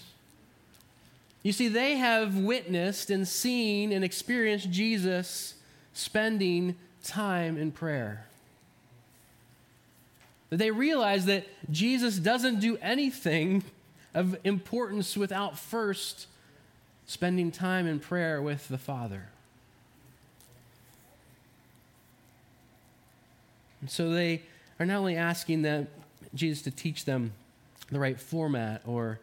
You 1.43 1.51
see, 1.51 1.67
they 1.67 1.97
have 1.97 2.37
witnessed 2.37 3.09
and 3.09 3.27
seen 3.27 3.91
and 3.91 4.03
experienced 4.03 4.71
Jesus 4.71 5.55
spending 5.93 6.75
time 7.03 7.57
in 7.57 7.71
prayer. 7.71 8.25
They 10.49 10.71
realize 10.71 11.25
that 11.25 11.45
Jesus 11.71 12.17
doesn't 12.17 12.59
do 12.59 12.77
anything 12.81 13.63
of 14.13 14.37
importance 14.43 15.17
without 15.17 15.57
first 15.57 16.27
spending 17.05 17.51
time 17.51 17.87
in 17.87 17.99
prayer 17.99 18.41
with 18.41 18.67
the 18.67 18.77
Father. 18.77 19.29
And 23.81 23.89
so 23.89 24.09
they 24.09 24.43
are 24.79 24.85
not 24.85 24.97
only 24.97 25.17
asking 25.17 25.63
that 25.63 25.87
Jesus 26.33 26.61
to 26.63 26.71
teach 26.71 27.05
them 27.05 27.33
the 27.91 27.99
right 27.99 28.19
format 28.19 28.81
or 28.85 29.19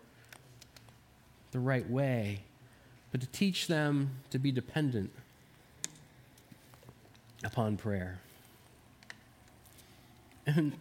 the 1.52 1.58
right 1.58 1.88
way, 1.88 2.40
but 3.10 3.20
to 3.20 3.26
teach 3.28 3.66
them 3.66 4.10
to 4.30 4.38
be 4.38 4.52
dependent 4.52 5.10
upon 7.42 7.76
prayer. 7.76 8.20
And 10.46 10.72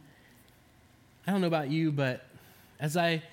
I 1.25 1.31
don't 1.31 1.41
know 1.41 1.47
about 1.47 1.69
you, 1.69 1.91
but 1.91 2.25
as 2.79 2.97
I 2.97 3.23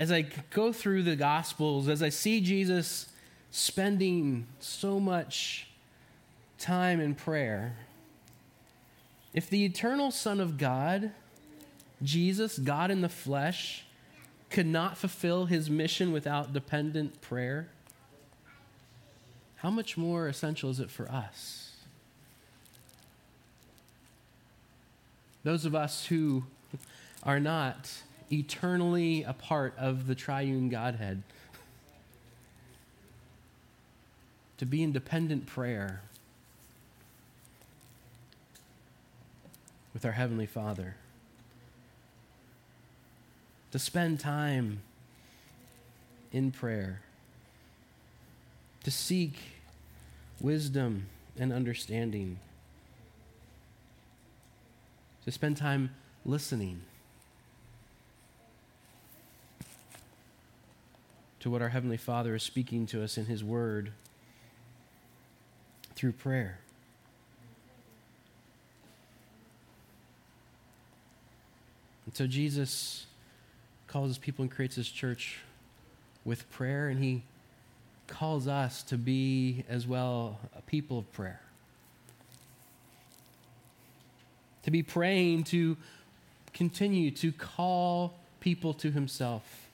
as 0.00 0.10
I 0.10 0.22
go 0.48 0.72
through 0.72 1.02
the 1.02 1.14
gospels, 1.14 1.86
as 1.86 2.02
I 2.02 2.08
see 2.08 2.40
Jesus 2.40 3.10
spending 3.50 4.46
so 4.58 4.98
much 4.98 5.68
time 6.58 7.00
in 7.00 7.14
prayer, 7.14 7.76
if 9.34 9.50
the 9.50 9.62
eternal 9.62 10.10
Son 10.10 10.40
of 10.40 10.56
God, 10.56 11.12
Jesus, 12.02 12.58
God 12.58 12.90
in 12.90 13.02
the 13.02 13.10
flesh, 13.10 13.84
could 14.48 14.66
not 14.66 14.96
fulfill 14.96 15.44
his 15.44 15.68
mission 15.68 16.12
without 16.12 16.54
dependent 16.54 17.20
prayer, 17.20 17.68
how 19.56 19.68
much 19.68 19.98
more 19.98 20.28
essential 20.28 20.70
is 20.70 20.80
it 20.80 20.90
for 20.90 21.10
us? 21.10 21.72
Those 25.44 25.66
of 25.66 25.74
us 25.74 26.06
who 26.06 26.44
are 27.22 27.38
not 27.38 28.02
eternally 28.30 29.22
a 29.22 29.32
part 29.32 29.74
of 29.76 30.06
the 30.06 30.14
triune 30.14 30.68
Godhead, 30.68 31.22
to 34.58 34.66
be 34.66 34.82
in 34.82 34.92
dependent 34.92 35.46
prayer 35.46 36.02
with 39.92 40.04
our 40.04 40.12
Heavenly 40.12 40.46
Father. 40.46 40.96
To 43.72 43.78
spend 43.78 44.20
time 44.20 44.82
in 46.32 46.50
prayer, 46.50 47.02
to 48.84 48.90
seek 48.90 49.34
wisdom 50.40 51.06
and 51.38 51.52
understanding, 51.52 52.38
to 55.24 55.30
spend 55.30 55.56
time 55.56 55.90
listening 56.24 56.82
to 61.40 61.50
what 61.50 61.62
our 61.62 61.70
Heavenly 61.70 61.96
Father 61.96 62.34
is 62.34 62.42
speaking 62.42 62.86
to 62.86 63.02
us 63.02 63.18
in 63.18 63.26
His 63.26 63.42
Word 63.42 63.92
through 65.94 66.12
prayer. 66.12 66.60
And 72.06 72.16
so 72.16 72.26
Jesus 72.26 73.06
calls 73.86 74.08
his 74.08 74.18
people 74.18 74.42
and 74.42 74.50
creates 74.50 74.74
his 74.74 74.88
church 74.88 75.38
with 76.24 76.50
prayer, 76.50 76.88
and 76.88 77.02
he 77.02 77.22
calls 78.08 78.48
us 78.48 78.82
to 78.82 78.98
be 78.98 79.64
as 79.68 79.86
well 79.86 80.40
a 80.56 80.62
people 80.62 80.98
of 80.98 81.12
prayer. 81.12 81.40
To 84.64 84.72
be 84.72 84.82
praying, 84.82 85.44
to 85.44 85.76
continue 86.52 87.10
to 87.12 87.30
call 87.30 88.14
people 88.40 88.74
to 88.74 88.90
himself. 88.90 89.69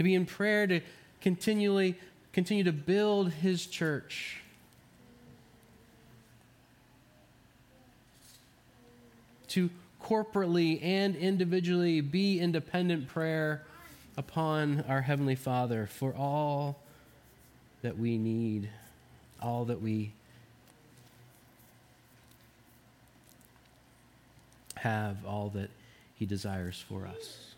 To 0.00 0.04
be 0.04 0.14
in 0.14 0.24
prayer, 0.24 0.66
to 0.66 0.80
continually 1.20 1.94
continue 2.32 2.64
to 2.64 2.72
build 2.72 3.32
his 3.32 3.66
church. 3.66 4.40
To 9.48 9.68
corporately 10.02 10.82
and 10.82 11.14
individually 11.14 12.00
be 12.00 12.40
independent 12.40 13.08
prayer 13.08 13.62
upon 14.16 14.86
our 14.88 15.02
Heavenly 15.02 15.34
Father 15.34 15.86
for 15.86 16.14
all 16.14 16.78
that 17.82 17.98
we 17.98 18.16
need, 18.16 18.70
all 19.42 19.66
that 19.66 19.82
we 19.82 20.12
have, 24.76 25.26
all 25.26 25.50
that 25.50 25.68
He 26.14 26.24
desires 26.24 26.82
for 26.88 27.06
us. 27.06 27.50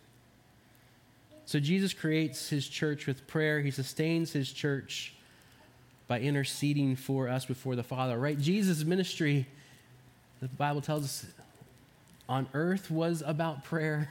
So 1.53 1.61
Jesus 1.61 1.93
creates 1.93 2.49
his 2.49 2.67
church 2.67 3.07
with 3.07 3.27
prayer. 3.27 3.61
He 3.61 3.71
sustains 3.71 4.33
his 4.33 4.51
church 4.51 5.13
by 6.09 6.19
interceding 6.19 6.97
for 6.97 7.29
us 7.29 7.45
before 7.45 7.77
the 7.77 7.83
Father, 7.83 8.19
right? 8.19 8.41
Jesus' 8.41 8.85
ministry, 8.85 9.47
the 10.41 10.49
Bible 10.49 10.81
tells 10.81 11.05
us, 11.05 11.27
on 12.27 12.47
earth 12.55 12.91
was 12.91 13.23
about 13.27 13.65
prayer. 13.65 14.09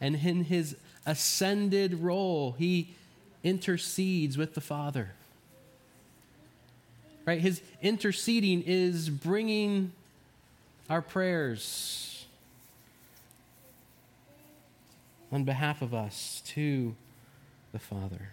And 0.00 0.14
in 0.14 0.44
his 0.44 0.74
ascended 1.04 2.00
role, 2.02 2.52
he 2.52 2.88
intercedes 3.42 4.38
with 4.38 4.54
the 4.54 4.62
Father. 4.62 5.10
Right? 7.26 7.42
His 7.42 7.60
interceding 7.82 8.62
is 8.64 9.10
bringing 9.10 9.92
our 10.88 11.02
prayers 11.02 12.13
on 15.34 15.42
behalf 15.42 15.82
of 15.82 15.92
us 15.92 16.40
to 16.46 16.94
the 17.72 17.78
Father. 17.80 18.28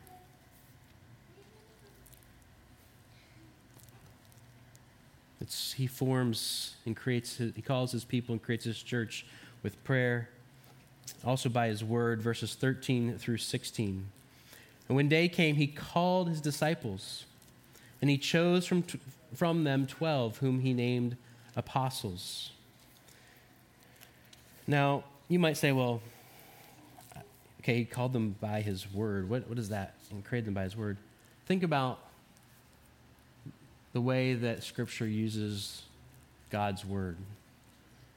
It's, 5.42 5.74
he 5.74 5.88
forms 5.88 6.76
and 6.86 6.96
creates, 6.96 7.38
he 7.38 7.64
calls 7.64 7.92
his 7.92 8.04
people 8.04 8.34
and 8.34 8.42
creates 8.42 8.66
his 8.66 8.84
church 8.84 9.26
with 9.64 9.84
prayer, 9.84 10.30
also 11.26 11.50
by 11.50 11.70
his 11.70 11.84
word, 11.84 12.22
verses 12.22 12.54
13 12.54 13.18
through 13.18 13.38
16. 13.38 14.06
And 14.88 14.96
when 14.96 15.10
day 15.10 15.28
came, 15.28 15.56
he 15.56 15.66
called 15.66 16.30
his 16.30 16.40
disciples, 16.40 17.26
and 18.00 18.12
he 18.12 18.18
chose 18.20 18.68
from, 18.68 18.84
from 19.34 19.64
them 19.64 19.88
12, 19.88 20.38
whom 20.38 20.60
he 20.60 20.72
named 20.72 21.18
apostles. 21.56 22.52
Now, 24.68 25.04
you 25.28 25.40
might 25.40 25.58
say, 25.58 25.72
well, 25.72 26.00
okay, 27.62 27.78
he 27.78 27.86
called 27.86 28.14
them 28.14 28.36
by 28.42 28.62
his 28.62 28.92
word. 28.92 29.30
What, 29.30 29.48
what 29.48 29.58
is 29.58 29.70
that? 29.70 29.96
And 30.10 30.26
created 30.26 30.48
them 30.48 30.54
by 30.54 30.64
his 30.64 30.76
word. 30.76 30.98
Think 31.46 31.64
about 31.64 32.00
the 33.94 34.02
way 34.02 34.34
that 34.34 34.64
Scripture 34.64 35.08
uses 35.08 35.84
God's 36.50 36.86
word. 36.86 37.18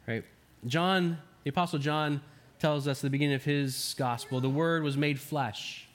Right? 0.07 0.25
John, 0.67 1.19
the 1.43 1.51
Apostle 1.51 1.79
John, 1.79 2.23
tells 2.59 2.89
us 2.89 3.01
at 3.01 3.03
the 3.03 3.11
beginning 3.11 3.35
of 3.35 3.45
his 3.45 3.95
gospel 3.99 4.41
the 4.41 4.49
word 4.49 4.83
was 4.83 4.97
made 4.97 5.21
flesh 5.21 5.87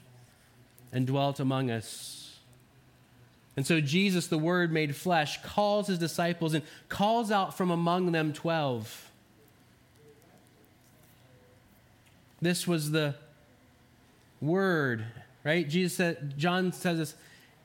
and 0.91 1.08
dwelt 1.08 1.39
among 1.39 1.72
us. 1.72 2.39
And 3.58 3.65
so 3.65 3.82
Jesus, 3.82 4.27
the 4.27 4.38
word 4.38 4.72
made 4.72 4.96
flesh, 4.96 5.41
calls 5.41 5.88
his 5.88 5.98
disciples 5.98 6.53
and 6.53 6.63
calls 6.88 7.32
out 7.32 7.58
from 7.58 7.72
among 7.72 8.12
them 8.12 8.32
12. 8.32 9.10
This 12.41 12.68
was 12.68 12.91
the 12.91 13.15
word, 14.41 15.05
right? 15.43 15.67
Jesus 15.67 15.96
said, 15.96 16.38
John 16.38 16.72
says 16.72 16.98
this 16.98 17.15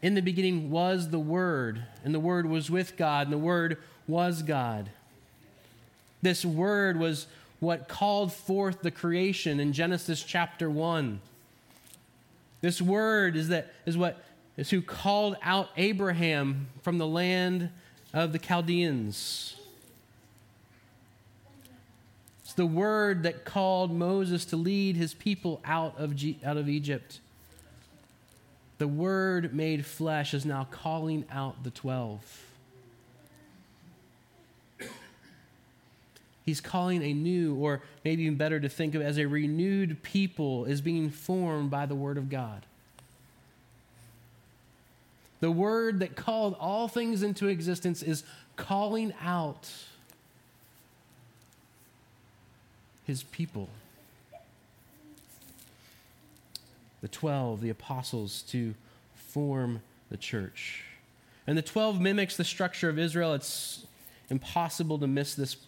in 0.05 0.13
the 0.15 0.21
beginning 0.21 0.71
was 0.71 1.09
the 1.09 1.19
Word, 1.19 1.83
and 2.05 2.15
the 2.15 2.21
Word 2.21 2.45
was 2.45 2.71
with 2.71 2.95
God, 2.99 3.27
and 3.27 3.33
the 3.33 3.39
Word 3.39 3.79
was 4.07 4.43
God. 4.43 4.91
This 6.21 6.45
Word 6.45 6.99
was 6.99 7.27
what 7.59 7.89
called 7.89 8.31
forth 8.31 8.83
the 8.83 8.91
creation 8.91 9.61
in 9.61 9.73
Genesis 9.73 10.23
chapter 10.23 10.69
1. 10.69 11.23
This 12.61 12.83
Word 12.83 13.35
is, 13.35 13.49
that, 13.49 13.73
is 13.87 13.97
what 13.97 14.23
is 14.59 14.69
who 14.69 14.83
called 14.83 15.37
out 15.43 15.71
Abraham 15.79 16.67
from 16.83 16.99
the 16.99 17.07
land 17.07 17.71
of 18.13 18.33
the 18.33 18.39
Chaldeans. 18.39 19.57
It's 22.55 22.59
the 22.59 22.67
Word 22.67 23.25
that 23.25 23.45
called 23.45 23.91
Moses 23.91 24.45
to 24.45 24.57
lead 24.57 24.95
his 24.95 25.13
people 25.13 25.61
out 25.65 25.99
of, 25.99 26.15
G- 26.15 26.39
out 26.45 26.57
of 26.57 26.69
Egypt 26.69 27.19
the 28.79 28.87
Word 28.87 29.53
made 29.53 29.85
flesh 29.85 30.33
is 30.33 30.47
now 30.47 30.69
calling 30.71 31.25
out 31.33 31.65
the 31.65 31.71
12. 31.71 32.47
He's 36.47 36.61
calling 36.61 37.03
a 37.03 37.13
new, 37.13 37.57
or 37.57 37.83
maybe 38.05 38.23
even 38.23 38.37
better 38.37 38.61
to 38.61 38.69
think 38.69 38.95
of 38.95 39.03
as 39.03 39.19
a 39.19 39.27
renewed 39.27 40.05
people, 40.05 40.65
is 40.65 40.81
being 40.81 41.11
formed 41.11 41.73
by 41.73 41.87
the 41.87 41.97
Word 41.97 42.17
of 42.17 42.31
God. 42.31 42.67
The 45.41 45.51
Word 45.51 45.99
that 45.99 46.15
called 46.15 46.55
all 46.61 46.87
things 46.87 47.25
into 47.25 47.49
existence 47.49 48.01
is 48.01 48.23
calling 48.55 49.13
out 49.21 49.69
His 53.07 53.23
people. 53.23 53.69
the 57.05 57.09
12, 57.09 57.61
the 57.61 57.69
apostles, 57.69 58.41
to 58.49 58.75
form 59.15 59.83
the 60.09 60.17
church. 60.17 60.85
And 61.47 61.59
the 61.59 61.61
12 61.61 62.01
mimics 62.01 62.39
the 62.39 62.45
structure 62.45 62.89
of 62.89 62.99
Israel. 62.99 63.35
It's 63.35 63.85
impossible 64.31 64.99
to 65.01 65.07
miss 65.07 65.35
this. 65.35 65.59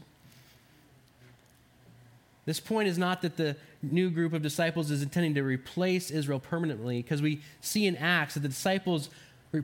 This 2.47 2.59
point 2.59 2.89
is 2.89 2.97
not 2.97 3.21
that 3.21 3.37
the 3.37 3.55
new 3.83 4.09
group 4.09 4.33
of 4.33 4.41
disciples 4.41 4.91
is 4.91 5.03
intending 5.03 5.35
to 5.35 5.43
replace 5.43 6.11
Israel 6.11 6.41
permanently, 6.41 7.03
because 7.03 7.21
we 7.21 7.43
see 7.61 7.87
in 7.87 7.97
Acts 7.97 8.33
that 8.33 8.41
the 8.41 8.49
disciples 8.49 9.11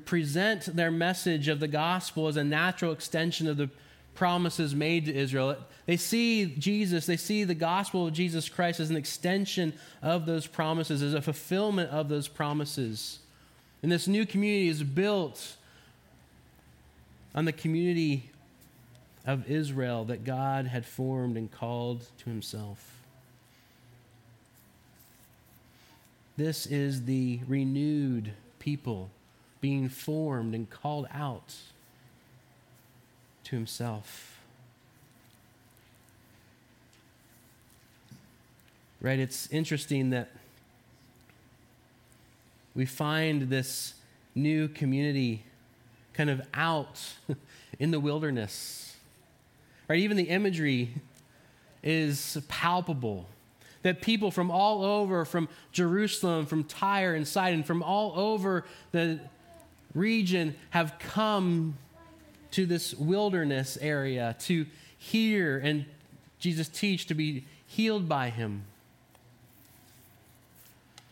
present 0.05 0.77
their 0.77 0.91
message 0.91 1.49
of 1.49 1.59
the 1.59 1.69
gospel 1.69 2.29
as 2.29 2.37
a 2.37 2.45
natural 2.45 2.93
extension 2.93 3.49
of 3.49 3.57
the 3.57 3.71
promises 4.15 4.75
made 4.75 5.07
to 5.07 5.15
Israel. 5.15 5.57
They 5.87 5.97
see 5.97 6.55
Jesus, 6.59 7.07
they 7.07 7.17
see 7.17 7.45
the 7.45 7.55
gospel 7.55 8.07
of 8.07 8.13
Jesus 8.13 8.49
Christ 8.49 8.81
as 8.81 8.91
an 8.91 8.97
extension 8.97 9.73
of 10.03 10.27
those 10.27 10.47
promises, 10.47 11.03
as 11.03 11.15
a 11.15 11.23
fulfillment 11.23 11.91
of 11.91 12.09
those 12.09 12.29
promises. 12.29 13.19
And 13.83 13.91
this 13.91 14.07
new 14.07 14.27
community 14.27 14.69
is 14.69 14.83
built 14.83 15.57
on 17.35 17.45
the 17.45 17.53
community 17.53 18.31
of 19.27 19.51
Israel 19.51 20.05
that 20.05 20.25
God 20.25 20.67
had 20.67 20.85
formed 20.85 21.37
and 21.37 21.51
called 21.51 22.05
to 22.19 22.25
himself. 22.27 22.99
This 26.37 26.67
is 26.67 27.05
the 27.05 27.41
renewed 27.47 28.33
people 28.59 29.11
being 29.61 29.89
formed 29.89 30.55
and 30.55 30.69
called 30.69 31.07
out 31.13 31.55
to 33.45 33.57
himself. 33.57 34.41
Right? 39.01 39.19
It's 39.19 39.49
interesting 39.51 40.11
that 40.11 40.31
we 42.75 42.87
find 42.87 43.51
this 43.51 43.95
new 44.35 44.69
community 44.69 45.45
kind 46.15 46.31
of 46.31 46.43
out 46.55 47.03
in 47.79 47.91
the 47.91 48.01
wilderness. 48.01 48.97
Right? 49.89 49.99
Even 49.99 50.17
the 50.17 50.25
imagery 50.25 50.95
is 51.83 52.39
palpable. 52.49 53.29
That 53.83 54.01
people 54.01 54.31
from 54.31 54.51
all 54.51 54.85
over, 54.85 55.25
from 55.25 55.49
Jerusalem, 55.73 56.47
from 56.47 56.65
Tyre 56.65 57.15
and 57.15 57.27
Sidon, 57.27 57.65
from 57.65 57.83
all 57.83 58.13
over 58.17 58.65
the 58.93 59.19
region 59.95 60.55
have 60.71 60.95
come 60.99 61.77
to 62.53 62.67
this 62.67 62.95
wilderness 62.95 63.77
area 63.81 64.37
to 64.41 64.67
hear 64.97 65.59
and 65.59 65.85
Jesus 66.39 66.69
teach, 66.69 67.07
to 67.07 67.15
be 67.15 67.45
healed 67.67 68.09
by 68.09 68.31
him. 68.31 68.65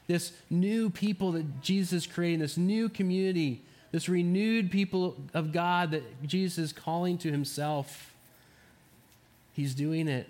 This 0.06 0.32
new 0.50 0.90
people 0.90 1.32
that 1.32 1.62
Jesus 1.62 1.92
is 1.92 2.06
creating, 2.06 2.40
this 2.40 2.56
new 2.56 2.88
community, 2.88 3.62
this 3.92 4.08
renewed 4.08 4.70
people 4.70 5.16
of 5.32 5.52
God 5.52 5.92
that 5.92 6.26
Jesus 6.26 6.58
is 6.58 6.72
calling 6.72 7.16
to 7.18 7.30
himself. 7.30 8.12
He's 9.52 9.74
doing 9.74 10.08
it. 10.08 10.28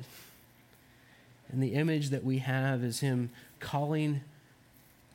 And 1.51 1.63
the 1.63 1.75
image 1.75 2.11
that 2.11 2.25
we 2.25 2.39
have 2.39 2.85
is 2.85 3.01
him 3.01 3.31
calling, 3.59 4.21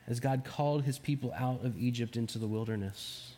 as 0.06 0.20
God 0.20 0.44
called 0.44 0.82
his 0.82 0.98
people 0.98 1.32
out 1.38 1.64
of 1.64 1.80
Egypt 1.80 2.16
into 2.16 2.38
the 2.38 2.46
wilderness. 2.46 3.35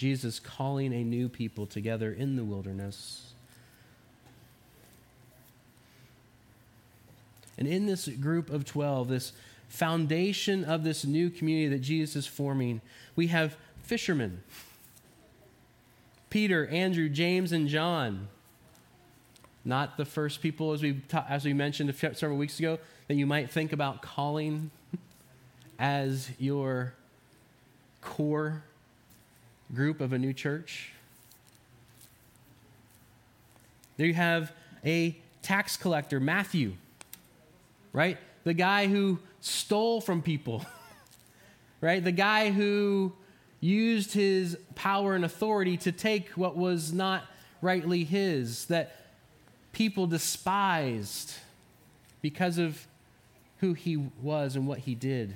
Jesus 0.00 0.40
calling 0.40 0.94
a 0.94 1.04
new 1.04 1.28
people 1.28 1.66
together 1.66 2.10
in 2.10 2.34
the 2.34 2.42
wilderness. 2.42 3.34
And 7.58 7.68
in 7.68 7.84
this 7.84 8.08
group 8.08 8.48
of 8.48 8.64
12, 8.64 9.08
this 9.08 9.34
foundation 9.68 10.64
of 10.64 10.84
this 10.84 11.04
new 11.04 11.28
community 11.28 11.68
that 11.68 11.82
Jesus 11.82 12.16
is 12.16 12.26
forming, 12.26 12.80
we 13.14 13.26
have 13.26 13.58
fishermen 13.82 14.42
Peter, 16.30 16.66
Andrew, 16.68 17.10
James, 17.10 17.52
and 17.52 17.68
John. 17.68 18.28
Not 19.66 19.98
the 19.98 20.06
first 20.06 20.40
people, 20.40 20.72
as 20.72 20.80
we, 20.80 20.94
ta- 20.94 21.26
as 21.28 21.44
we 21.44 21.52
mentioned 21.52 21.94
several 21.94 22.38
weeks 22.38 22.58
ago, 22.58 22.78
that 23.08 23.16
you 23.16 23.26
might 23.26 23.50
think 23.50 23.74
about 23.74 24.00
calling 24.00 24.70
as 25.78 26.30
your 26.38 26.94
core 28.00 28.62
group 29.74 30.00
of 30.00 30.12
a 30.12 30.18
new 30.18 30.32
church. 30.32 30.92
There 33.96 34.06
you 34.06 34.14
have 34.14 34.52
a 34.84 35.16
tax 35.42 35.76
collector, 35.76 36.20
Matthew, 36.20 36.74
right? 37.92 38.18
The 38.44 38.54
guy 38.54 38.86
who 38.86 39.18
stole 39.40 40.00
from 40.00 40.22
people, 40.22 40.64
right? 41.80 42.02
The 42.02 42.12
guy 42.12 42.50
who 42.50 43.12
used 43.60 44.12
his 44.12 44.56
power 44.74 45.14
and 45.14 45.24
authority 45.24 45.76
to 45.78 45.92
take 45.92 46.30
what 46.30 46.56
was 46.56 46.92
not 46.92 47.24
rightly 47.60 48.04
his, 48.04 48.66
that 48.66 48.96
people 49.72 50.06
despised 50.06 51.34
because 52.22 52.58
of 52.58 52.86
who 53.58 53.74
he 53.74 53.96
was 54.22 54.56
and 54.56 54.66
what 54.66 54.78
he 54.78 54.94
did. 54.94 55.34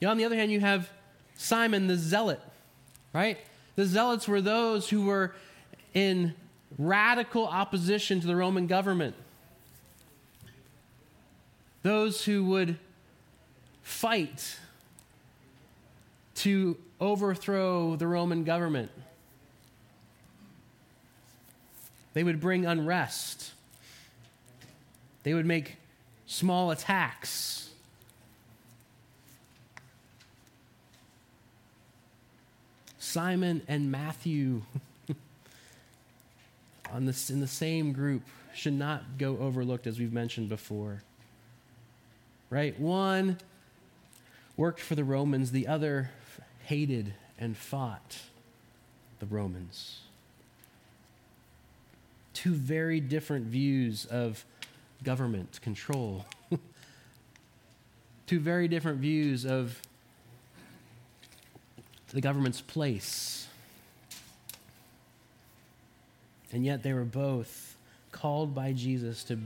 You 0.00 0.08
on 0.08 0.16
the 0.16 0.24
other 0.24 0.36
hand, 0.36 0.50
you 0.50 0.60
have 0.60 0.90
Simon 1.36 1.86
the 1.86 1.96
Zealot, 1.96 2.40
right? 3.12 3.38
The 3.76 3.84
Zealots 3.84 4.26
were 4.26 4.40
those 4.40 4.88
who 4.88 5.02
were 5.02 5.34
in 5.94 6.34
radical 6.76 7.46
opposition 7.46 8.20
to 8.20 8.26
the 8.26 8.36
Roman 8.36 8.66
government. 8.66 9.14
Those 11.82 12.24
who 12.24 12.44
would 12.46 12.78
fight 13.82 14.58
to 16.36 16.76
overthrow 17.00 17.96
the 17.96 18.06
Roman 18.06 18.44
government. 18.44 18.90
They 22.14 22.24
would 22.24 22.40
bring 22.40 22.66
unrest. 22.66 23.52
They 25.22 25.34
would 25.34 25.46
make 25.46 25.76
small 26.26 26.70
attacks. 26.70 27.67
Simon 33.08 33.62
and 33.66 33.90
Matthew 33.90 34.60
on 36.92 37.06
this, 37.06 37.30
in 37.30 37.40
the 37.40 37.46
same 37.46 37.94
group 37.94 38.22
should 38.54 38.74
not 38.74 39.16
go 39.16 39.38
overlooked, 39.38 39.86
as 39.86 39.98
we've 39.98 40.12
mentioned 40.12 40.50
before. 40.50 41.02
Right? 42.50 42.78
One 42.78 43.38
worked 44.58 44.80
for 44.80 44.94
the 44.94 45.04
Romans, 45.04 45.52
the 45.52 45.66
other 45.66 46.10
hated 46.64 47.14
and 47.38 47.56
fought 47.56 48.18
the 49.20 49.26
Romans. 49.26 50.00
Two 52.34 52.52
very 52.52 53.00
different 53.00 53.46
views 53.46 54.04
of 54.04 54.44
government 55.02 55.60
control. 55.62 56.26
Two 58.26 58.38
very 58.38 58.68
different 58.68 58.98
views 58.98 59.46
of 59.46 59.80
the 62.12 62.20
government's 62.20 62.60
place. 62.60 63.46
And 66.52 66.64
yet 66.64 66.82
they 66.82 66.92
were 66.92 67.04
both 67.04 67.76
called 68.12 68.54
by 68.54 68.72
Jesus 68.72 69.22
to 69.24 69.38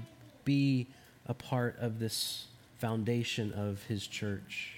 be 0.44 0.86
a 1.26 1.34
part 1.34 1.76
of 1.80 1.98
this 1.98 2.46
foundation 2.78 3.52
of 3.52 3.82
his 3.84 4.06
church. 4.06 4.74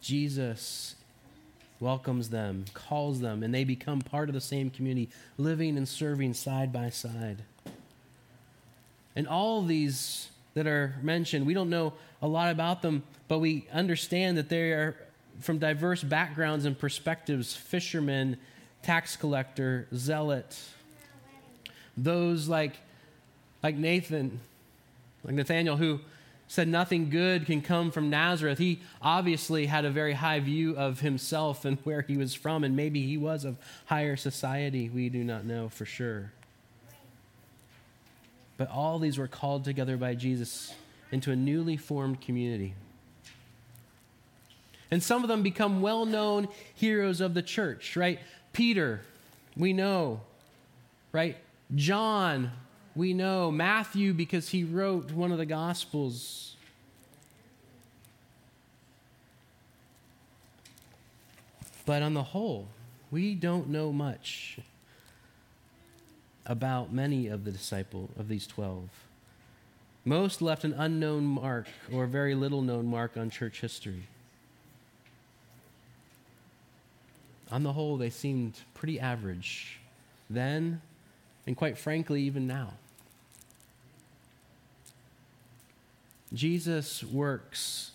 Jesus 0.00 0.94
welcomes 1.80 2.30
them, 2.30 2.64
calls 2.74 3.20
them, 3.20 3.42
and 3.42 3.54
they 3.54 3.64
become 3.64 4.00
part 4.00 4.28
of 4.28 4.34
the 4.34 4.40
same 4.40 4.70
community, 4.70 5.10
living 5.36 5.76
and 5.76 5.88
serving 5.88 6.34
side 6.34 6.72
by 6.72 6.90
side. 6.90 7.42
And 9.14 9.28
all 9.28 9.62
these 9.62 10.28
that 10.58 10.66
are 10.66 10.96
mentioned, 11.02 11.46
we 11.46 11.54
don't 11.54 11.70
know 11.70 11.92
a 12.20 12.26
lot 12.26 12.50
about 12.50 12.82
them, 12.82 13.04
but 13.28 13.38
we 13.38 13.64
understand 13.72 14.36
that 14.36 14.48
they 14.48 14.72
are 14.72 14.96
from 15.38 15.58
diverse 15.58 16.02
backgrounds 16.02 16.64
and 16.64 16.76
perspectives 16.76 17.54
fishermen, 17.54 18.36
tax 18.82 19.16
collector, 19.16 19.86
zealot, 19.94 20.58
those 21.96 22.48
like, 22.48 22.74
like 23.62 23.76
Nathan, 23.76 24.40
like 25.22 25.36
Nathaniel, 25.36 25.76
who 25.76 26.00
said 26.48 26.66
nothing 26.66 27.08
good 27.08 27.46
can 27.46 27.62
come 27.62 27.92
from 27.92 28.10
Nazareth. 28.10 28.58
He 28.58 28.80
obviously 29.00 29.66
had 29.66 29.84
a 29.84 29.90
very 29.90 30.14
high 30.14 30.40
view 30.40 30.76
of 30.76 30.98
himself 30.98 31.64
and 31.64 31.78
where 31.84 32.02
he 32.02 32.16
was 32.16 32.34
from, 32.34 32.64
and 32.64 32.74
maybe 32.74 33.06
he 33.06 33.16
was 33.16 33.44
of 33.44 33.56
higher 33.86 34.16
society. 34.16 34.88
We 34.88 35.08
do 35.08 35.22
not 35.22 35.44
know 35.44 35.68
for 35.68 35.84
sure. 35.84 36.32
But 38.58 38.70
all 38.70 38.98
these 38.98 39.16
were 39.16 39.28
called 39.28 39.64
together 39.64 39.96
by 39.96 40.14
Jesus 40.14 40.74
into 41.10 41.30
a 41.30 41.36
newly 41.36 41.78
formed 41.78 42.20
community. 42.20 42.74
And 44.90 45.02
some 45.02 45.22
of 45.22 45.28
them 45.28 45.42
become 45.42 45.80
well 45.80 46.04
known 46.04 46.48
heroes 46.74 47.20
of 47.20 47.34
the 47.34 47.42
church, 47.42 47.96
right? 47.96 48.18
Peter, 48.52 49.00
we 49.56 49.72
know, 49.72 50.20
right? 51.12 51.36
John, 51.74 52.50
we 52.96 53.14
know. 53.14 53.50
Matthew, 53.52 54.12
because 54.12 54.48
he 54.48 54.64
wrote 54.64 55.12
one 55.12 55.30
of 55.30 55.38
the 55.38 55.46
Gospels. 55.46 56.56
But 61.86 62.02
on 62.02 62.14
the 62.14 62.22
whole, 62.22 62.68
we 63.10 63.34
don't 63.34 63.68
know 63.68 63.92
much 63.92 64.58
about 66.48 66.92
many 66.92 67.28
of 67.28 67.44
the 67.44 67.52
disciple 67.52 68.08
of 68.18 68.28
these 68.28 68.46
12. 68.46 68.88
Most 70.04 70.40
left 70.40 70.64
an 70.64 70.72
unknown 70.72 71.24
mark 71.24 71.68
or 71.92 72.06
very 72.06 72.34
little 72.34 72.62
known 72.62 72.86
mark 72.86 73.16
on 73.16 73.28
church 73.28 73.60
history. 73.60 74.04
On 77.50 77.62
the 77.62 77.74
whole, 77.74 77.96
they 77.96 78.10
seemed 78.10 78.54
pretty 78.74 78.98
average 78.98 79.78
then, 80.30 80.80
and 81.46 81.56
quite 81.56 81.78
frankly, 81.78 82.22
even 82.22 82.46
now. 82.46 82.74
Jesus 86.32 87.02
works 87.02 87.92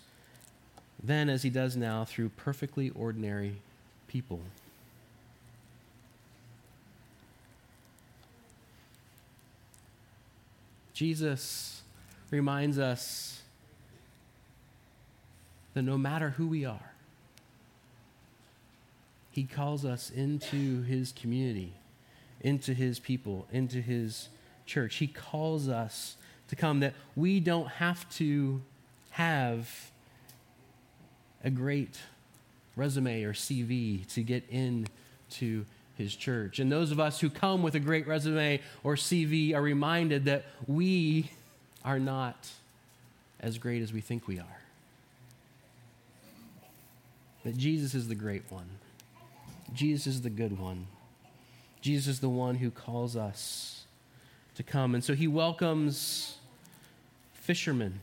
then 1.03 1.29
as 1.29 1.43
he 1.43 1.49
does 1.49 1.75
now 1.75 2.05
through 2.05 2.29
perfectly 2.29 2.89
ordinary 2.91 3.57
people. 4.07 4.41
Jesus 10.93 11.81
reminds 12.29 12.77
us 12.79 13.41
that 15.73 15.81
no 15.81 15.97
matter 15.97 16.31
who 16.31 16.47
we 16.47 16.65
are, 16.65 16.93
he 19.31 19.43
calls 19.43 19.83
us 19.83 20.11
into 20.11 20.83
his 20.83 21.11
community, 21.11 21.73
into 22.41 22.73
his 22.73 22.99
people, 22.99 23.47
into 23.51 23.81
his 23.81 24.29
church. 24.67 24.95
He 24.95 25.07
calls 25.07 25.67
us 25.67 26.17
to 26.49 26.55
come, 26.55 26.81
that 26.81 26.93
we 27.15 27.39
don't 27.39 27.67
have 27.67 28.07
to 28.17 28.61
have 29.11 29.91
a 31.43 31.49
great 31.49 31.99
resume 32.75 33.23
or 33.23 33.33
CV 33.33 34.05
to 34.13 34.21
get 34.21 34.47
into 34.49 35.65
his 35.97 36.15
church. 36.15 36.59
And 36.59 36.71
those 36.71 36.91
of 36.91 36.99
us 36.99 37.19
who 37.19 37.29
come 37.29 37.61
with 37.63 37.75
a 37.75 37.79
great 37.79 38.07
resume 38.07 38.59
or 38.83 38.95
CV 38.95 39.53
are 39.53 39.61
reminded 39.61 40.25
that 40.25 40.45
we 40.67 41.29
are 41.85 41.99
not 41.99 42.49
as 43.39 43.57
great 43.57 43.81
as 43.81 43.93
we 43.93 44.01
think 44.01 44.27
we 44.27 44.39
are. 44.39 44.61
That 47.43 47.57
Jesus 47.57 47.93
is 47.93 48.07
the 48.07 48.15
great 48.15 48.43
one. 48.49 48.69
Jesus 49.73 50.07
is 50.07 50.21
the 50.21 50.29
good 50.29 50.57
one. 50.57 50.87
Jesus 51.81 52.07
is 52.07 52.19
the 52.21 52.29
one 52.29 52.55
who 52.55 52.71
calls 52.71 53.15
us 53.17 53.83
to 54.55 54.63
come. 54.63 54.95
And 54.95 55.03
so 55.03 55.13
he 55.13 55.27
welcomes 55.27 56.37
fishermen, 57.33 57.99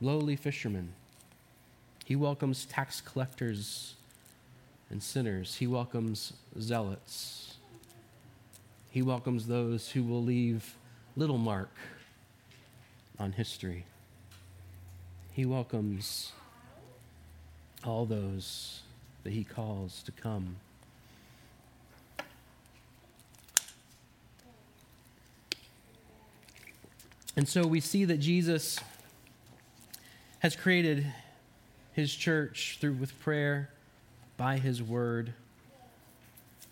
lowly 0.00 0.34
fishermen. 0.34 0.92
He 2.04 2.16
welcomes 2.16 2.64
tax 2.64 3.00
collectors 3.00 3.94
and 4.90 5.02
sinners. 5.02 5.56
He 5.56 5.66
welcomes 5.66 6.32
zealots. 6.60 7.54
He 8.90 9.02
welcomes 9.02 9.46
those 9.46 9.90
who 9.90 10.02
will 10.02 10.22
leave 10.22 10.76
little 11.16 11.38
mark 11.38 11.70
on 13.18 13.32
history. 13.32 13.84
He 15.32 15.44
welcomes 15.44 16.32
all 17.84 18.04
those 18.04 18.82
that 19.22 19.32
he 19.32 19.44
calls 19.44 20.02
to 20.02 20.12
come. 20.12 20.56
And 27.36 27.48
so 27.48 27.66
we 27.66 27.80
see 27.80 28.04
that 28.04 28.18
Jesus 28.18 28.80
has 30.40 30.56
created 30.56 31.06
his 31.92 32.14
church 32.14 32.78
through 32.80 32.94
with 32.94 33.18
prayer, 33.20 33.70
by 34.40 34.56
his 34.56 34.82
word, 34.82 35.34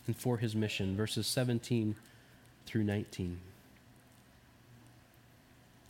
and 0.07 0.17
for 0.17 0.39
his 0.39 0.57
mission. 0.57 0.97
Verses 0.97 1.27
17 1.27 1.97
through 2.65 2.83
19. 2.83 3.39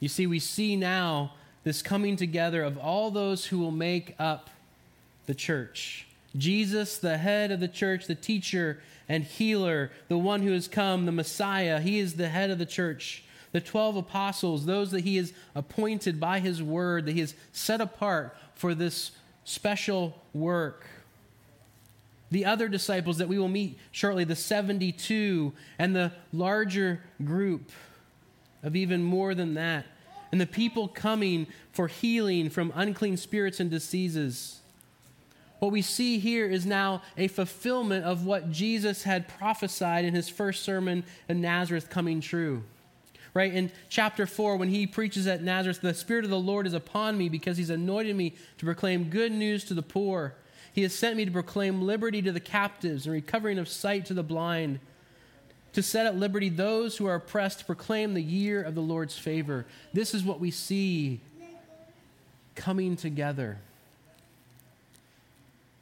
You 0.00 0.08
see, 0.08 0.26
we 0.26 0.40
see 0.40 0.74
now 0.74 1.34
this 1.62 1.80
coming 1.80 2.16
together 2.16 2.64
of 2.64 2.78
all 2.78 3.12
those 3.12 3.46
who 3.46 3.60
will 3.60 3.70
make 3.70 4.16
up 4.18 4.50
the 5.26 5.36
church. 5.36 6.08
Jesus, 6.36 6.98
the 6.98 7.16
head 7.16 7.52
of 7.52 7.60
the 7.60 7.68
church, 7.68 8.08
the 8.08 8.16
teacher 8.16 8.82
and 9.08 9.22
healer, 9.22 9.92
the 10.08 10.18
one 10.18 10.42
who 10.42 10.50
has 10.50 10.66
come, 10.66 11.06
the 11.06 11.12
Messiah. 11.12 11.78
He 11.78 12.00
is 12.00 12.14
the 12.14 12.28
head 12.28 12.50
of 12.50 12.58
the 12.58 12.66
church. 12.66 13.22
The 13.52 13.60
12 13.60 13.98
apostles, 13.98 14.66
those 14.66 14.90
that 14.90 15.04
he 15.04 15.16
has 15.18 15.32
appointed 15.54 16.18
by 16.18 16.40
his 16.40 16.60
word, 16.60 17.06
that 17.06 17.12
he 17.12 17.20
has 17.20 17.34
set 17.52 17.80
apart 17.80 18.36
for 18.56 18.74
this 18.74 19.12
special 19.44 20.20
work. 20.34 20.84
The 22.30 22.44
other 22.44 22.68
disciples 22.68 23.18
that 23.18 23.28
we 23.28 23.38
will 23.38 23.48
meet 23.48 23.78
shortly, 23.90 24.24
the 24.24 24.36
72, 24.36 25.52
and 25.78 25.96
the 25.96 26.12
larger 26.32 27.00
group 27.24 27.72
of 28.62 28.76
even 28.76 29.02
more 29.02 29.34
than 29.34 29.54
that, 29.54 29.86
and 30.30 30.40
the 30.40 30.46
people 30.46 30.88
coming 30.88 31.46
for 31.72 31.88
healing 31.88 32.50
from 32.50 32.72
unclean 32.74 33.16
spirits 33.16 33.60
and 33.60 33.70
diseases. 33.70 34.60
What 35.58 35.72
we 35.72 35.82
see 35.82 36.18
here 36.18 36.46
is 36.46 36.66
now 36.66 37.02
a 37.16 37.28
fulfillment 37.28 38.04
of 38.04 38.24
what 38.24 38.50
Jesus 38.50 39.02
had 39.02 39.26
prophesied 39.26 40.04
in 40.04 40.14
his 40.14 40.28
first 40.28 40.62
sermon 40.62 41.04
in 41.28 41.40
Nazareth 41.40 41.90
coming 41.90 42.20
true. 42.20 42.62
Right? 43.34 43.52
In 43.52 43.70
chapter 43.88 44.26
4, 44.26 44.56
when 44.56 44.68
he 44.68 44.86
preaches 44.86 45.26
at 45.26 45.42
Nazareth, 45.42 45.80
the 45.80 45.94
Spirit 45.94 46.24
of 46.24 46.30
the 46.30 46.38
Lord 46.38 46.66
is 46.66 46.74
upon 46.74 47.16
me 47.16 47.28
because 47.28 47.56
he's 47.56 47.70
anointed 47.70 48.16
me 48.16 48.34
to 48.58 48.64
proclaim 48.64 49.10
good 49.10 49.32
news 49.32 49.64
to 49.64 49.74
the 49.74 49.82
poor. 49.82 50.34
He 50.72 50.82
has 50.82 50.94
sent 50.94 51.16
me 51.16 51.24
to 51.24 51.30
proclaim 51.30 51.82
liberty 51.82 52.22
to 52.22 52.32
the 52.32 52.40
captives 52.40 53.06
and 53.06 53.12
recovering 53.12 53.58
of 53.58 53.68
sight 53.68 54.06
to 54.06 54.14
the 54.14 54.22
blind, 54.22 54.80
to 55.72 55.82
set 55.82 56.06
at 56.06 56.16
liberty 56.16 56.48
those 56.48 56.96
who 56.96 57.06
are 57.06 57.16
oppressed, 57.16 57.60
to 57.60 57.64
proclaim 57.64 58.14
the 58.14 58.22
year 58.22 58.62
of 58.62 58.74
the 58.74 58.80
Lord's 58.80 59.18
favor. 59.18 59.66
This 59.92 60.14
is 60.14 60.22
what 60.22 60.40
we 60.40 60.50
see 60.50 61.20
coming 62.54 62.96
together 62.96 63.58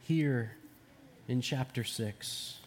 here 0.07 0.53
in 1.29 1.41
chapter 1.41 1.83
6. 1.83 2.59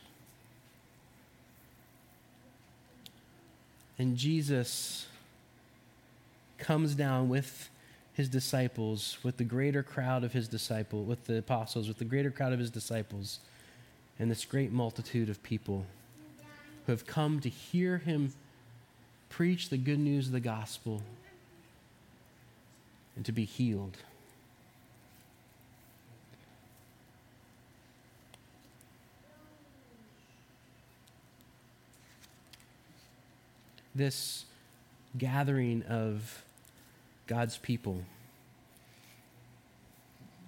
And 3.98 4.16
Jesus 4.18 5.08
comes 6.58 6.96
down 6.96 7.30
with 7.30 7.70
his 8.20 8.28
disciples, 8.28 9.18
with 9.24 9.38
the 9.38 9.46
greater 9.46 9.82
crowd 9.82 10.26
of 10.26 10.34
his 10.34 10.50
disciples, 10.50 11.08
with 11.08 11.24
the 11.26 11.38
apostles, 11.38 11.88
with 11.88 12.00
the 12.00 12.04
greater 12.04 12.30
crowd 12.30 12.52
of 12.52 12.60
his 12.60 12.70
disciples, 12.70 13.40
and 14.20 14.30
this 14.30 14.44
great 14.44 14.74
multitude 14.74 15.30
of 15.30 15.42
people 15.42 15.86
who 16.86 16.92
have 16.92 17.08
come 17.08 17.40
to 17.40 17.48
hear 17.48 18.00
him 18.00 18.34
preach 19.30 19.70
the 19.70 19.78
good 19.78 20.00
news 20.00 20.28
of 20.28 20.34
the 20.34 20.42
gospel 20.42 21.02
and 23.16 23.26
to 23.26 23.32
be 23.32 23.46
healed. 23.46 23.96
this 33.96 34.46
gathering 35.18 35.84
of 35.84 36.44
God's 37.30 37.58
people, 37.58 38.02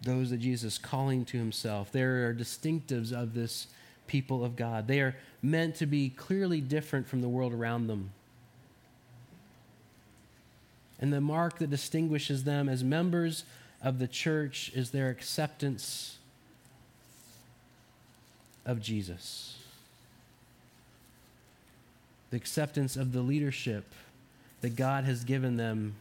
those 0.01 0.31
that 0.31 0.39
Jesus 0.39 0.73
is 0.73 0.79
calling 0.79 1.23
to 1.25 1.37
himself, 1.37 1.91
there 1.91 2.27
are 2.27 2.33
distinctives 2.33 3.13
of 3.13 3.35
this 3.35 3.67
people 4.07 4.43
of 4.43 4.55
God. 4.55 4.87
They 4.87 4.99
are 4.99 5.15
meant 5.41 5.75
to 5.75 5.85
be 5.85 6.09
clearly 6.09 6.59
different 6.59 7.07
from 7.07 7.21
the 7.21 7.29
world 7.29 7.53
around 7.53 7.85
them. 7.85 8.09
And 10.99 11.13
the 11.13 11.21
mark 11.21 11.59
that 11.59 11.69
distinguishes 11.69 12.43
them 12.43 12.67
as 12.67 12.83
members 12.83 13.45
of 13.83 13.99
the 13.99 14.07
church 14.07 14.71
is 14.73 14.89
their 14.89 15.09
acceptance 15.09 16.17
of 18.65 18.81
Jesus 18.81 19.61
the 22.31 22.37
acceptance 22.37 22.95
of 22.95 23.11
the 23.11 23.21
leadership 23.21 23.93
that 24.61 24.75
God 24.75 25.03
has 25.03 25.23
given 25.23 25.57
them 25.57 25.95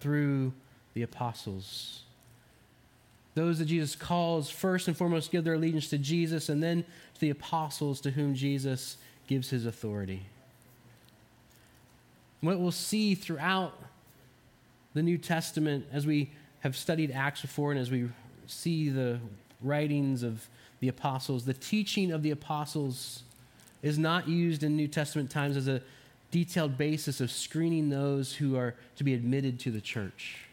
through 0.00 0.52
the 0.94 1.02
apostles. 1.02 2.02
Those 3.34 3.58
that 3.58 3.66
Jesus 3.66 3.94
calls 3.94 4.48
first 4.48 4.88
and 4.88 4.96
foremost 4.96 5.30
give 5.30 5.44
their 5.44 5.54
allegiance 5.54 5.90
to 5.90 5.98
Jesus, 5.98 6.48
and 6.48 6.62
then 6.62 6.84
to 7.14 7.20
the 7.20 7.30
apostles 7.30 8.00
to 8.02 8.10
whom 8.10 8.34
Jesus 8.34 8.96
gives 9.26 9.50
his 9.50 9.66
authority. 9.66 10.22
What 12.40 12.58
we'll 12.58 12.70
see 12.70 13.14
throughout 13.14 13.74
the 14.94 15.02
New 15.02 15.18
Testament 15.18 15.86
as 15.92 16.06
we 16.06 16.30
have 16.60 16.76
studied 16.76 17.10
Acts 17.10 17.42
before 17.42 17.72
and 17.72 17.80
as 17.80 17.90
we 17.90 18.08
see 18.46 18.88
the 18.88 19.18
writings 19.60 20.22
of 20.22 20.48
the 20.80 20.88
apostles, 20.88 21.44
the 21.44 21.52
teaching 21.52 22.12
of 22.12 22.22
the 22.22 22.30
apostles 22.30 23.22
is 23.82 23.98
not 23.98 24.28
used 24.28 24.62
in 24.62 24.76
New 24.76 24.88
Testament 24.88 25.30
times 25.30 25.56
as 25.56 25.68
a 25.68 25.82
detailed 26.30 26.76
basis 26.76 27.20
of 27.20 27.30
screening 27.30 27.88
those 27.88 28.34
who 28.34 28.56
are 28.56 28.74
to 28.96 29.04
be 29.04 29.14
admitted 29.14 29.58
to 29.60 29.70
the 29.70 29.80
church. 29.80 30.46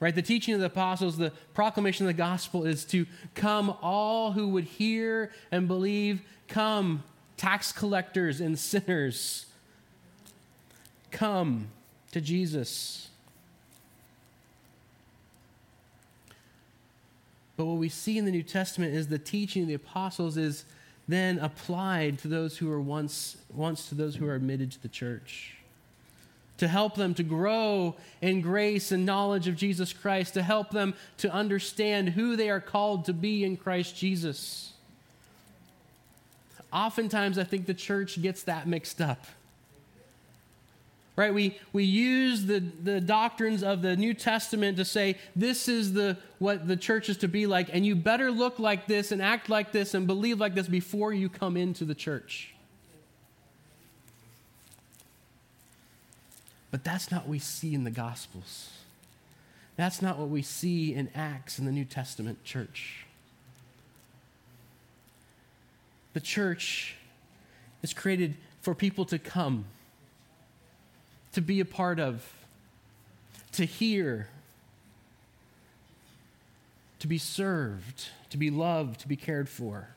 Right? 0.00 0.14
The 0.14 0.22
teaching 0.22 0.54
of 0.54 0.60
the 0.60 0.66
apostles, 0.66 1.16
the 1.16 1.32
proclamation 1.54 2.04
of 2.04 2.08
the 2.08 2.18
gospel 2.18 2.64
is 2.64 2.84
to 2.86 3.06
come 3.34 3.74
all 3.80 4.32
who 4.32 4.48
would 4.48 4.64
hear 4.64 5.32
and 5.50 5.66
believe, 5.66 6.20
come, 6.46 7.02
tax 7.36 7.72
collectors 7.72 8.40
and 8.40 8.58
sinners. 8.58 9.46
Come 11.10 11.68
to 12.12 12.20
Jesus. 12.20 13.08
But 17.56 17.66
what 17.66 17.78
we 17.78 17.88
see 17.88 18.18
in 18.18 18.24
the 18.24 18.30
New 18.30 18.42
Testament 18.42 18.94
is 18.94 19.08
the 19.08 19.18
teaching 19.18 19.62
of 19.62 19.68
the 19.68 19.74
apostles 19.74 20.36
is 20.36 20.64
then 21.06 21.38
applied 21.38 22.18
to 22.20 22.28
those 22.28 22.58
who 22.58 22.70
are 22.70 22.80
once, 22.80 23.36
once 23.52 23.88
to 23.88 23.94
those 23.94 24.16
who 24.16 24.26
are 24.26 24.34
admitted 24.34 24.72
to 24.72 24.82
the 24.82 24.88
church. 24.88 25.56
To 26.58 26.68
help 26.68 26.94
them 26.94 27.14
to 27.14 27.22
grow 27.22 27.96
in 28.22 28.40
grace 28.40 28.92
and 28.92 29.04
knowledge 29.04 29.48
of 29.48 29.56
Jesus 29.56 29.92
Christ, 29.92 30.34
to 30.34 30.42
help 30.42 30.70
them 30.70 30.94
to 31.18 31.32
understand 31.32 32.10
who 32.10 32.36
they 32.36 32.48
are 32.48 32.60
called 32.60 33.04
to 33.06 33.12
be 33.12 33.44
in 33.44 33.56
Christ 33.56 33.96
Jesus. 33.96 34.72
Oftentimes, 36.72 37.38
I 37.38 37.44
think 37.44 37.66
the 37.66 37.74
church 37.74 38.20
gets 38.22 38.44
that 38.44 38.66
mixed 38.66 39.00
up 39.00 39.24
right? 41.16 41.32
We, 41.32 41.58
we 41.72 41.84
use 41.84 42.46
the, 42.46 42.60
the 42.60 43.00
doctrines 43.00 43.62
of 43.62 43.82
the 43.82 43.96
new 43.96 44.14
testament 44.14 44.76
to 44.78 44.84
say 44.84 45.16
this 45.36 45.68
is 45.68 45.92
the 45.92 46.16
what 46.38 46.66
the 46.66 46.76
church 46.76 47.08
is 47.08 47.18
to 47.18 47.28
be 47.28 47.46
like 47.46 47.68
and 47.72 47.86
you 47.86 47.94
better 47.94 48.30
look 48.30 48.58
like 48.58 48.86
this 48.86 49.12
and 49.12 49.22
act 49.22 49.48
like 49.48 49.72
this 49.72 49.94
and 49.94 50.06
believe 50.06 50.40
like 50.40 50.54
this 50.54 50.66
before 50.66 51.12
you 51.12 51.28
come 51.28 51.56
into 51.56 51.84
the 51.84 51.94
church. 51.94 52.54
But 56.70 56.82
that's 56.82 57.12
not 57.12 57.22
what 57.22 57.30
we 57.30 57.38
see 57.38 57.72
in 57.72 57.84
the 57.84 57.90
gospels. 57.90 58.70
That's 59.76 60.02
not 60.02 60.18
what 60.18 60.28
we 60.28 60.42
see 60.42 60.92
in 60.92 61.08
acts 61.14 61.58
in 61.60 61.66
the 61.66 61.72
new 61.72 61.84
testament 61.84 62.42
church. 62.42 63.06
The 66.14 66.20
church 66.20 66.96
is 67.82 67.92
created 67.92 68.36
for 68.60 68.74
people 68.74 69.04
to 69.06 69.18
come 69.18 69.66
to 71.34 71.40
be 71.40 71.58
a 71.58 71.64
part 71.64 71.98
of, 71.98 72.24
to 73.52 73.64
hear, 73.64 74.28
to 77.00 77.08
be 77.08 77.18
served, 77.18 78.08
to 78.30 78.36
be 78.36 78.50
loved, 78.50 79.00
to 79.00 79.08
be 79.08 79.16
cared 79.16 79.48
for. 79.48 79.88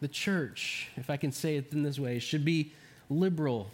The 0.00 0.08
church, 0.08 0.88
if 0.96 1.10
I 1.10 1.16
can 1.16 1.32
say 1.32 1.56
it 1.56 1.72
in 1.72 1.82
this 1.82 1.98
way, 1.98 2.20
should 2.20 2.44
be 2.44 2.72
liberal 3.10 3.70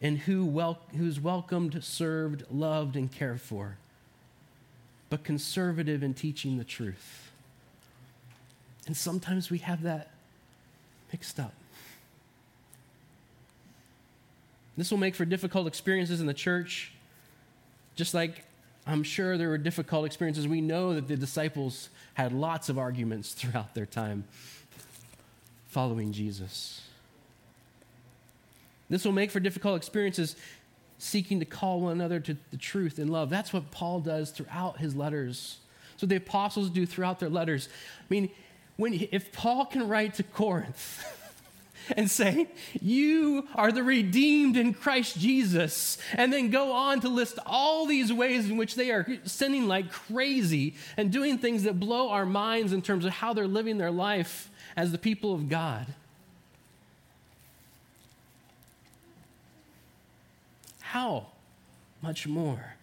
in 0.00 0.16
who 0.16 0.46
wel- 0.46 0.80
who's 0.96 1.18
welcomed, 1.18 1.82
served, 1.82 2.44
loved, 2.48 2.94
and 2.94 3.10
cared 3.10 3.40
for, 3.40 3.76
but 5.10 5.24
conservative 5.24 6.04
in 6.04 6.14
teaching 6.14 6.58
the 6.58 6.64
truth. 6.64 7.27
And 8.88 8.96
sometimes 8.96 9.50
we 9.50 9.58
have 9.58 9.82
that 9.82 10.08
mixed 11.12 11.38
up. 11.38 11.52
This 14.78 14.90
will 14.90 14.96
make 14.96 15.14
for 15.14 15.26
difficult 15.26 15.66
experiences 15.66 16.22
in 16.22 16.26
the 16.26 16.32
church, 16.32 16.92
just 17.96 18.14
like 18.14 18.44
I'm 18.86 19.02
sure 19.02 19.36
there 19.36 19.50
were 19.50 19.58
difficult 19.58 20.06
experiences. 20.06 20.48
We 20.48 20.62
know 20.62 20.94
that 20.94 21.06
the 21.06 21.16
disciples 21.16 21.90
had 22.14 22.32
lots 22.32 22.70
of 22.70 22.78
arguments 22.78 23.32
throughout 23.34 23.74
their 23.74 23.84
time 23.84 24.24
following 25.66 26.10
Jesus. 26.10 26.80
This 28.88 29.04
will 29.04 29.12
make 29.12 29.30
for 29.30 29.38
difficult 29.38 29.76
experiences 29.76 30.34
seeking 30.96 31.40
to 31.40 31.44
call 31.44 31.82
one 31.82 31.92
another 31.92 32.20
to 32.20 32.38
the 32.50 32.56
truth 32.56 32.98
in 32.98 33.08
love. 33.08 33.28
That's 33.28 33.52
what 33.52 33.70
Paul 33.70 34.00
does 34.00 34.30
throughout 34.30 34.78
his 34.78 34.96
letters. 34.96 35.58
So 35.98 36.06
the 36.06 36.16
apostles 36.16 36.70
do 36.70 36.86
throughout 36.86 37.20
their 37.20 37.28
letters. 37.28 37.68
I 38.00 38.06
mean, 38.08 38.30
when, 38.78 39.08
if 39.10 39.32
Paul 39.32 39.66
can 39.66 39.88
write 39.88 40.14
to 40.14 40.22
Corinth 40.22 41.04
and 41.96 42.08
say, 42.08 42.46
You 42.80 43.46
are 43.56 43.72
the 43.72 43.82
redeemed 43.82 44.56
in 44.56 44.72
Christ 44.72 45.18
Jesus. 45.18 45.98
And 46.14 46.32
then 46.32 46.48
go 46.48 46.72
on 46.72 47.00
to 47.00 47.08
list 47.08 47.40
all 47.44 47.86
these 47.86 48.12
ways 48.12 48.48
in 48.48 48.56
which 48.56 48.76
they 48.76 48.90
are 48.92 49.06
sinning 49.24 49.66
like 49.66 49.90
crazy 49.90 50.76
and 50.96 51.12
doing 51.12 51.38
things 51.38 51.64
that 51.64 51.80
blow 51.80 52.10
our 52.10 52.24
minds 52.24 52.72
in 52.72 52.80
terms 52.80 53.04
of 53.04 53.12
how 53.12 53.34
they're 53.34 53.48
living 53.48 53.78
their 53.78 53.90
life 53.90 54.48
as 54.76 54.92
the 54.92 54.98
people 54.98 55.34
of 55.34 55.48
God. 55.48 55.86
How 60.80 61.26
much 62.00 62.28
more 62.28 62.76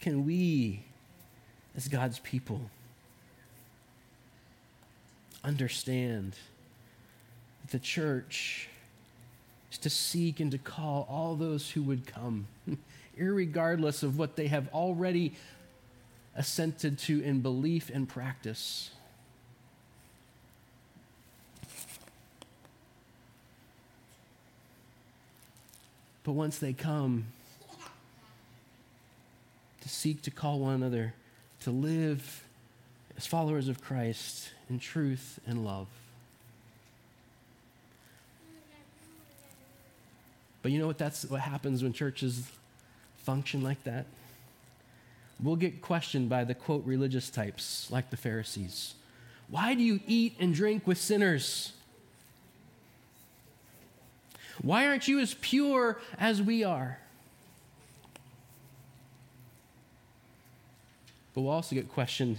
can 0.00 0.26
we, 0.26 0.82
as 1.74 1.88
God's 1.88 2.18
people, 2.18 2.70
understand 5.44 6.36
that 7.62 7.70
the 7.70 7.78
church 7.78 8.68
is 9.72 9.78
to 9.78 9.90
seek 9.90 10.40
and 10.40 10.50
to 10.50 10.58
call 10.58 11.06
all 11.08 11.36
those 11.36 11.70
who 11.70 11.82
would 11.82 12.06
come, 12.06 12.46
regardless 13.16 14.02
of 14.02 14.18
what 14.18 14.36
they 14.36 14.48
have 14.48 14.68
already 14.74 15.34
assented 16.36 16.98
to 16.98 17.20
in 17.22 17.40
belief 17.40 17.90
and 17.92 18.08
practice. 18.08 18.90
But 26.22 26.32
once 26.32 26.58
they 26.58 26.72
come, 26.72 27.26
to 29.80 29.88
seek 29.88 30.22
to 30.22 30.30
call 30.30 30.60
one 30.60 30.74
another 30.74 31.14
to 31.60 31.70
live 31.70 32.44
as 33.16 33.26
followers 33.26 33.68
of 33.68 33.80
Christ 33.82 34.50
in 34.70 34.78
truth 34.78 35.40
and 35.46 35.64
love. 35.64 35.88
But 40.62 40.72
you 40.72 40.78
know 40.78 40.86
what? 40.86 40.98
That's 40.98 41.24
what 41.24 41.40
happens 41.40 41.82
when 41.82 41.92
churches 41.92 42.48
function 43.18 43.62
like 43.62 43.82
that. 43.84 44.06
We'll 45.42 45.56
get 45.56 45.82
questioned 45.82 46.28
by 46.28 46.44
the 46.44 46.54
quote 46.54 46.84
religious 46.84 47.30
types 47.30 47.90
like 47.90 48.10
the 48.10 48.16
Pharisees. 48.16 48.94
Why 49.48 49.74
do 49.74 49.82
you 49.82 50.00
eat 50.06 50.36
and 50.38 50.54
drink 50.54 50.86
with 50.86 50.98
sinners? 50.98 51.72
Why 54.62 54.86
aren't 54.86 55.08
you 55.08 55.18
as 55.18 55.34
pure 55.34 55.98
as 56.18 56.42
we 56.42 56.62
are? 56.62 56.98
But 61.34 61.40
we'll 61.40 61.52
also 61.52 61.74
get 61.74 61.88
questioned 61.88 62.38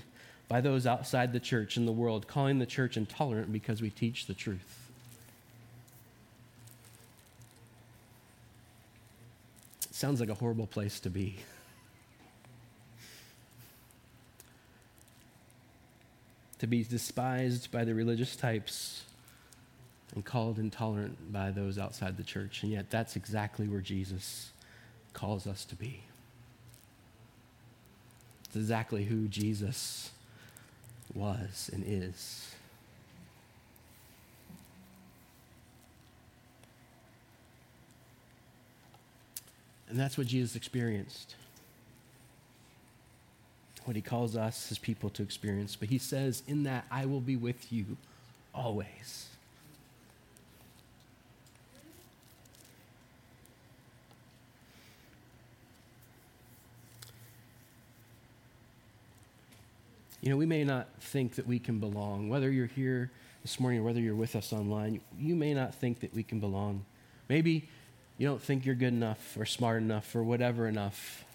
by 0.51 0.59
those 0.59 0.85
outside 0.85 1.31
the 1.31 1.39
church 1.39 1.77
in 1.77 1.85
the 1.85 1.93
world, 1.93 2.27
calling 2.27 2.59
the 2.59 2.65
church 2.65 2.97
intolerant 2.97 3.53
because 3.53 3.81
we 3.81 3.89
teach 3.89 4.25
the 4.25 4.33
truth. 4.33 4.89
It 9.89 9.95
sounds 9.95 10.19
like 10.19 10.27
a 10.27 10.33
horrible 10.33 10.67
place 10.67 10.99
to 10.99 11.09
be. 11.09 11.37
to 16.59 16.67
be 16.67 16.83
despised 16.83 17.71
by 17.71 17.85
the 17.85 17.95
religious 17.95 18.35
types 18.35 19.03
and 20.13 20.25
called 20.25 20.59
intolerant 20.59 21.31
by 21.31 21.51
those 21.51 21.77
outside 21.77 22.17
the 22.17 22.23
church. 22.23 22.63
And 22.63 22.73
yet, 22.73 22.89
that's 22.89 23.15
exactly 23.15 23.69
where 23.69 23.79
Jesus 23.79 24.49
calls 25.13 25.47
us 25.47 25.63
to 25.63 25.75
be. 25.75 26.01
It's 28.47 28.57
exactly 28.57 29.05
who 29.05 29.29
Jesus 29.29 30.11
was 31.15 31.69
and 31.73 31.83
is. 31.85 32.53
And 39.89 39.99
that's 39.99 40.17
what 40.17 40.27
Jesus 40.27 40.55
experienced. 40.55 41.35
What 43.83 43.95
he 43.95 44.01
calls 44.01 44.37
us, 44.37 44.69
his 44.69 44.77
people, 44.77 45.09
to 45.09 45.23
experience. 45.23 45.75
But 45.75 45.89
he 45.89 45.97
says, 45.97 46.43
In 46.47 46.63
that 46.63 46.85
I 46.89 47.05
will 47.05 47.19
be 47.19 47.35
with 47.35 47.73
you 47.73 47.97
always. 48.55 49.30
You 60.21 60.29
know, 60.29 60.37
we 60.37 60.45
may 60.45 60.63
not 60.63 60.87
think 60.99 61.35
that 61.35 61.47
we 61.47 61.57
can 61.57 61.79
belong. 61.79 62.29
Whether 62.29 62.51
you're 62.51 62.67
here 62.67 63.09
this 63.41 63.59
morning 63.59 63.79
or 63.79 63.83
whether 63.83 63.99
you're 63.99 64.15
with 64.15 64.35
us 64.35 64.53
online, 64.53 65.01
you 65.19 65.35
may 65.35 65.53
not 65.53 65.73
think 65.73 66.01
that 66.01 66.13
we 66.13 66.21
can 66.21 66.39
belong. 66.39 66.85
Maybe 67.27 67.67
you 68.19 68.27
don't 68.27 68.41
think 68.41 68.65
you're 68.65 68.75
good 68.75 68.93
enough 68.93 69.35
or 69.35 69.47
smart 69.47 69.81
enough 69.81 70.15
or 70.15 70.21
whatever 70.21 70.67
enough. 70.67 71.25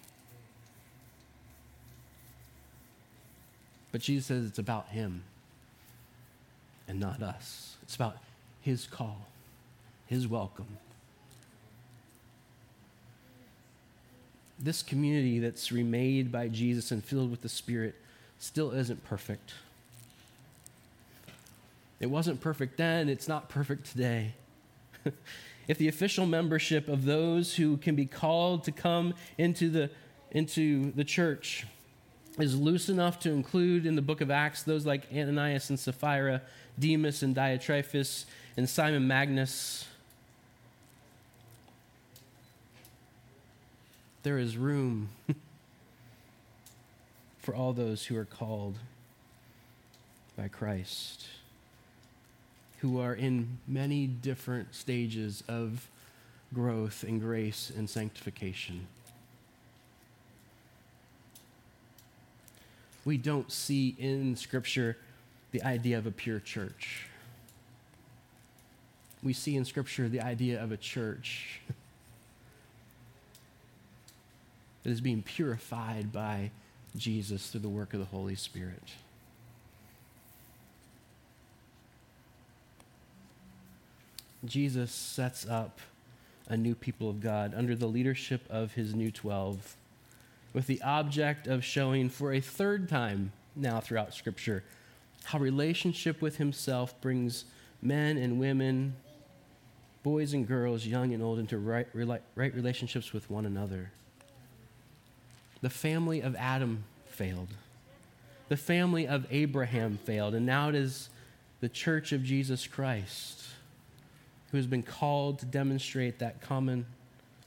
But 3.90 4.02
Jesus 4.02 4.26
says 4.26 4.46
it's 4.46 4.60
about 4.60 4.88
Him 4.88 5.24
and 6.86 7.00
not 7.00 7.22
us. 7.22 7.74
It's 7.82 7.96
about 7.96 8.18
His 8.60 8.86
call, 8.86 9.26
His 10.06 10.28
welcome. 10.28 10.78
This 14.60 14.80
community 14.82 15.40
that's 15.40 15.72
remade 15.72 16.30
by 16.30 16.46
Jesus 16.46 16.92
and 16.92 17.04
filled 17.04 17.32
with 17.32 17.42
the 17.42 17.48
Spirit 17.48 17.96
still 18.38 18.72
isn't 18.72 19.04
perfect. 19.04 19.54
It 21.98 22.06
wasn't 22.06 22.40
perfect 22.40 22.76
then, 22.76 23.08
it's 23.08 23.28
not 23.28 23.48
perfect 23.48 23.90
today. 23.90 24.34
if 25.68 25.78
the 25.78 25.88
official 25.88 26.26
membership 26.26 26.88
of 26.88 27.04
those 27.04 27.56
who 27.56 27.76
can 27.78 27.94
be 27.94 28.06
called 28.06 28.64
to 28.64 28.72
come 28.72 29.14
into 29.38 29.70
the, 29.70 29.90
into 30.30 30.92
the 30.92 31.04
church 31.04 31.66
is 32.38 32.58
loose 32.58 32.88
enough 32.88 33.18
to 33.20 33.30
include 33.30 33.86
in 33.86 33.96
the 33.96 34.02
book 34.02 34.20
of 34.20 34.30
Acts 34.30 34.62
those 34.62 34.84
like 34.84 35.04
Ananias 35.10 35.70
and 35.70 35.80
Sapphira, 35.80 36.42
Demas 36.78 37.22
and 37.22 37.34
Diotrephes, 37.34 38.26
and 38.56 38.68
Simon 38.68 39.06
Magus, 39.06 39.86
there 44.22 44.38
is 44.38 44.56
room 44.56 45.08
for 47.46 47.54
all 47.54 47.72
those 47.72 48.04
who 48.06 48.16
are 48.16 48.24
called 48.24 48.76
by 50.36 50.48
Christ, 50.48 51.28
who 52.80 52.98
are 52.98 53.14
in 53.14 53.58
many 53.68 54.08
different 54.08 54.74
stages 54.74 55.44
of 55.46 55.88
growth 56.52 57.04
and 57.04 57.20
grace 57.20 57.70
and 57.76 57.88
sanctification. 57.88 58.88
We 63.04 63.16
don't 63.16 63.52
see 63.52 63.94
in 63.96 64.34
Scripture 64.34 64.96
the 65.52 65.62
idea 65.62 65.98
of 65.98 66.06
a 66.08 66.10
pure 66.10 66.40
church. 66.40 67.06
We 69.22 69.32
see 69.32 69.54
in 69.54 69.64
Scripture 69.64 70.08
the 70.08 70.20
idea 70.20 70.60
of 70.60 70.72
a 70.72 70.76
church 70.76 71.60
that 74.82 74.90
is 74.90 75.00
being 75.00 75.22
purified 75.22 76.12
by 76.12 76.50
Jesus 76.96 77.48
through 77.48 77.60
the 77.60 77.68
work 77.68 77.94
of 77.94 78.00
the 78.00 78.06
Holy 78.06 78.34
Spirit. 78.34 78.82
Jesus 84.44 84.92
sets 84.92 85.46
up 85.46 85.80
a 86.48 86.56
new 86.56 86.74
people 86.74 87.10
of 87.10 87.20
God 87.20 87.52
under 87.56 87.74
the 87.74 87.86
leadership 87.86 88.42
of 88.48 88.74
his 88.74 88.94
new 88.94 89.10
12 89.10 89.76
with 90.52 90.66
the 90.66 90.80
object 90.82 91.46
of 91.46 91.64
showing 91.64 92.08
for 92.08 92.32
a 92.32 92.40
third 92.40 92.88
time 92.88 93.32
now 93.54 93.80
throughout 93.80 94.14
Scripture 94.14 94.62
how 95.24 95.38
relationship 95.40 96.22
with 96.22 96.36
himself 96.36 96.98
brings 97.00 97.46
men 97.82 98.16
and 98.16 98.38
women, 98.38 98.94
boys 100.04 100.32
and 100.32 100.46
girls, 100.46 100.86
young 100.86 101.12
and 101.12 101.20
old, 101.20 101.40
into 101.40 101.58
right, 101.58 101.88
right 101.94 102.54
relationships 102.54 103.12
with 103.12 103.28
one 103.28 103.44
another. 103.44 103.90
The 105.66 105.70
family 105.70 106.20
of 106.20 106.36
Adam 106.36 106.84
failed. 107.08 107.48
The 108.48 108.56
family 108.56 109.08
of 109.08 109.26
Abraham 109.32 109.98
failed. 110.04 110.32
And 110.36 110.46
now 110.46 110.68
it 110.68 110.76
is 110.76 111.10
the 111.58 111.68
church 111.68 112.12
of 112.12 112.22
Jesus 112.22 112.68
Christ 112.68 113.42
who 114.52 114.58
has 114.58 114.68
been 114.68 114.84
called 114.84 115.40
to 115.40 115.46
demonstrate 115.46 116.20
that 116.20 116.40
common 116.40 116.86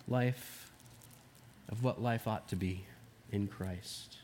life 0.05 0.70
of 1.70 1.82
what 1.82 2.01
life 2.01 2.28
ought 2.28 2.49
to 2.49 2.57
be 2.57 2.84
in 3.32 3.47
Christ. 3.47 4.17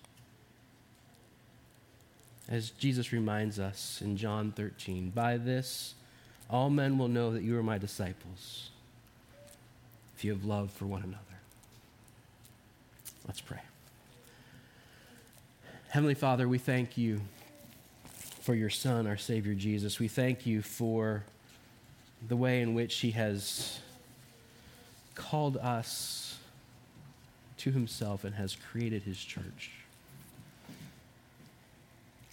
As 2.50 2.72
Jesus 2.72 3.14
reminds 3.14 3.60
us 3.60 4.02
in 4.04 4.18
John 4.18 4.52
13, 4.52 5.12
by 5.12 5.38
this 5.38 5.94
all 6.50 6.70
men 6.70 6.98
will 6.98 7.08
know 7.08 7.32
that 7.32 7.44
you 7.44 7.58
are 7.58 7.64
my 7.64 7.78
disciples 7.78 8.72
if 10.18 10.26
you 10.26 10.34
have 10.34 10.44
love 10.44 10.70
for 10.70 10.86
one 10.86 11.04
another. 11.04 11.22
Let's 13.26 13.40
pray. 13.40 13.62
Heavenly 15.96 16.14
Father, 16.14 16.46
we 16.46 16.58
thank 16.58 16.98
you 16.98 17.22
for 18.42 18.54
your 18.54 18.70
Son, 18.70 19.08
our 19.08 19.16
Savior 19.16 19.54
Jesus. 19.54 19.98
We 19.98 20.10
thank 20.10 20.46
you 20.46 20.62
for 20.62 21.24
the 22.28 22.36
way 22.36 22.62
in 22.62 22.74
which 22.74 22.98
He 22.98 23.12
has 23.12 23.80
called 25.16 25.56
us 25.56 26.38
to 27.60 27.72
Himself 27.72 28.26
and 28.26 28.36
has 28.36 28.58
created 28.58 29.04
His 29.04 29.18
church. 29.18 29.72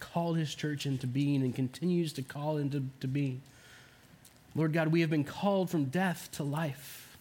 Called 0.00 0.38
His 0.38 0.56
church 0.56 0.84
into 0.84 1.06
being 1.06 1.44
and 1.44 1.54
continues 1.54 2.12
to 2.14 2.22
call 2.22 2.56
into 2.56 2.82
to 2.98 3.06
being. 3.06 3.42
Lord 4.56 4.72
God, 4.72 4.88
we 4.88 5.02
have 5.02 5.10
been 5.10 5.22
called 5.22 5.70
from 5.70 5.84
death 5.84 6.30
to 6.32 6.42
life. 6.42 7.16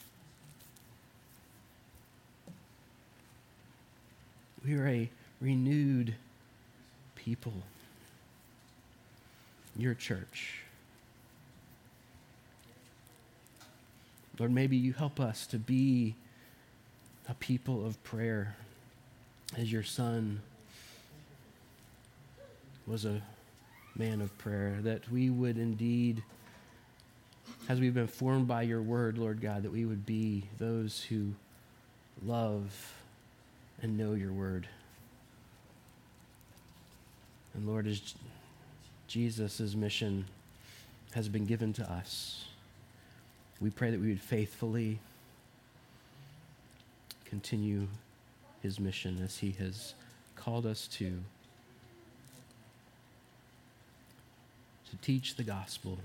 We 4.66 4.74
are 4.74 4.88
a 4.88 5.12
renewed 5.40 6.16
people. 7.24 7.54
Your 9.78 9.94
church. 9.94 10.56
Lord, 14.40 14.52
maybe 14.52 14.76
you 14.76 14.94
help 14.94 15.20
us 15.20 15.46
to 15.48 15.58
be 15.58 16.16
a 17.30 17.34
people 17.36 17.86
of 17.86 18.04
prayer 18.04 18.56
as 19.58 19.72
your 19.72 19.84
son 19.84 20.42
was 22.88 23.06
a 23.06 23.22
man 23.96 24.22
of 24.22 24.36
prayer, 24.38 24.80
that 24.82 25.10
we 25.12 25.30
would 25.30 25.58
indeed, 25.58 26.24
as 27.70 27.80
we've 27.80 27.94
been 27.94 28.08
formed 28.08 28.48
by 28.48 28.64
your 28.64 28.82
word, 28.82 29.18
Lord 29.18 29.42
God, 29.42 29.64
that 29.64 29.72
we 29.72 29.86
would 29.86 30.06
be 30.06 30.44
those 30.58 31.04
who 31.04 31.34
love 32.26 32.94
and 33.82 33.98
know 33.98 34.14
your 34.14 34.32
word. 34.32 34.68
And 37.54 37.68
Lord, 37.68 37.88
as 37.88 38.16
Jesus' 39.08 39.76
mission 39.76 40.26
has 41.14 41.28
been 41.28 41.46
given 41.46 41.74
to 41.74 41.92
us, 41.92 42.46
we 43.60 43.70
pray 43.70 43.92
that 43.92 44.00
we 44.00 44.08
would 44.10 44.22
faithfully 44.22 45.00
continue 47.26 47.88
his 48.62 48.80
mission 48.80 49.22
as 49.24 49.38
he 49.38 49.52
has 49.60 49.94
called 50.36 50.66
us 50.66 50.88
to 50.88 51.20
to 54.90 54.98
teach 54.98 55.36
the 55.36 55.44
gospel, 55.44 55.98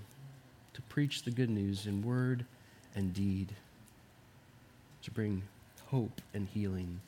to 0.72 0.82
preach 0.82 1.24
the 1.24 1.30
good 1.32 1.50
news 1.50 1.86
in 1.86 2.02
word 2.02 2.44
and 2.94 3.12
deed, 3.12 3.48
to 5.02 5.10
bring 5.10 5.42
hope 5.86 6.20
and 6.34 6.46
healing 6.54 7.00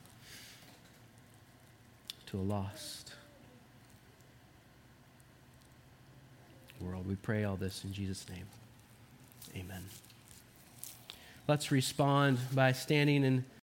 to 2.27 2.37
a 2.37 2.43
lost 2.43 3.08
world. 6.81 7.07
We 7.07 7.17
pray 7.17 7.45
all 7.45 7.57
this 7.57 7.85
in 7.85 7.93
Jesus' 7.93 8.27
name. 8.29 8.47
Amen. 9.57 9.85
Let's 11.47 11.73
respond 11.73 12.39
by 12.55 12.73
standing 12.73 13.25
and 13.25 13.45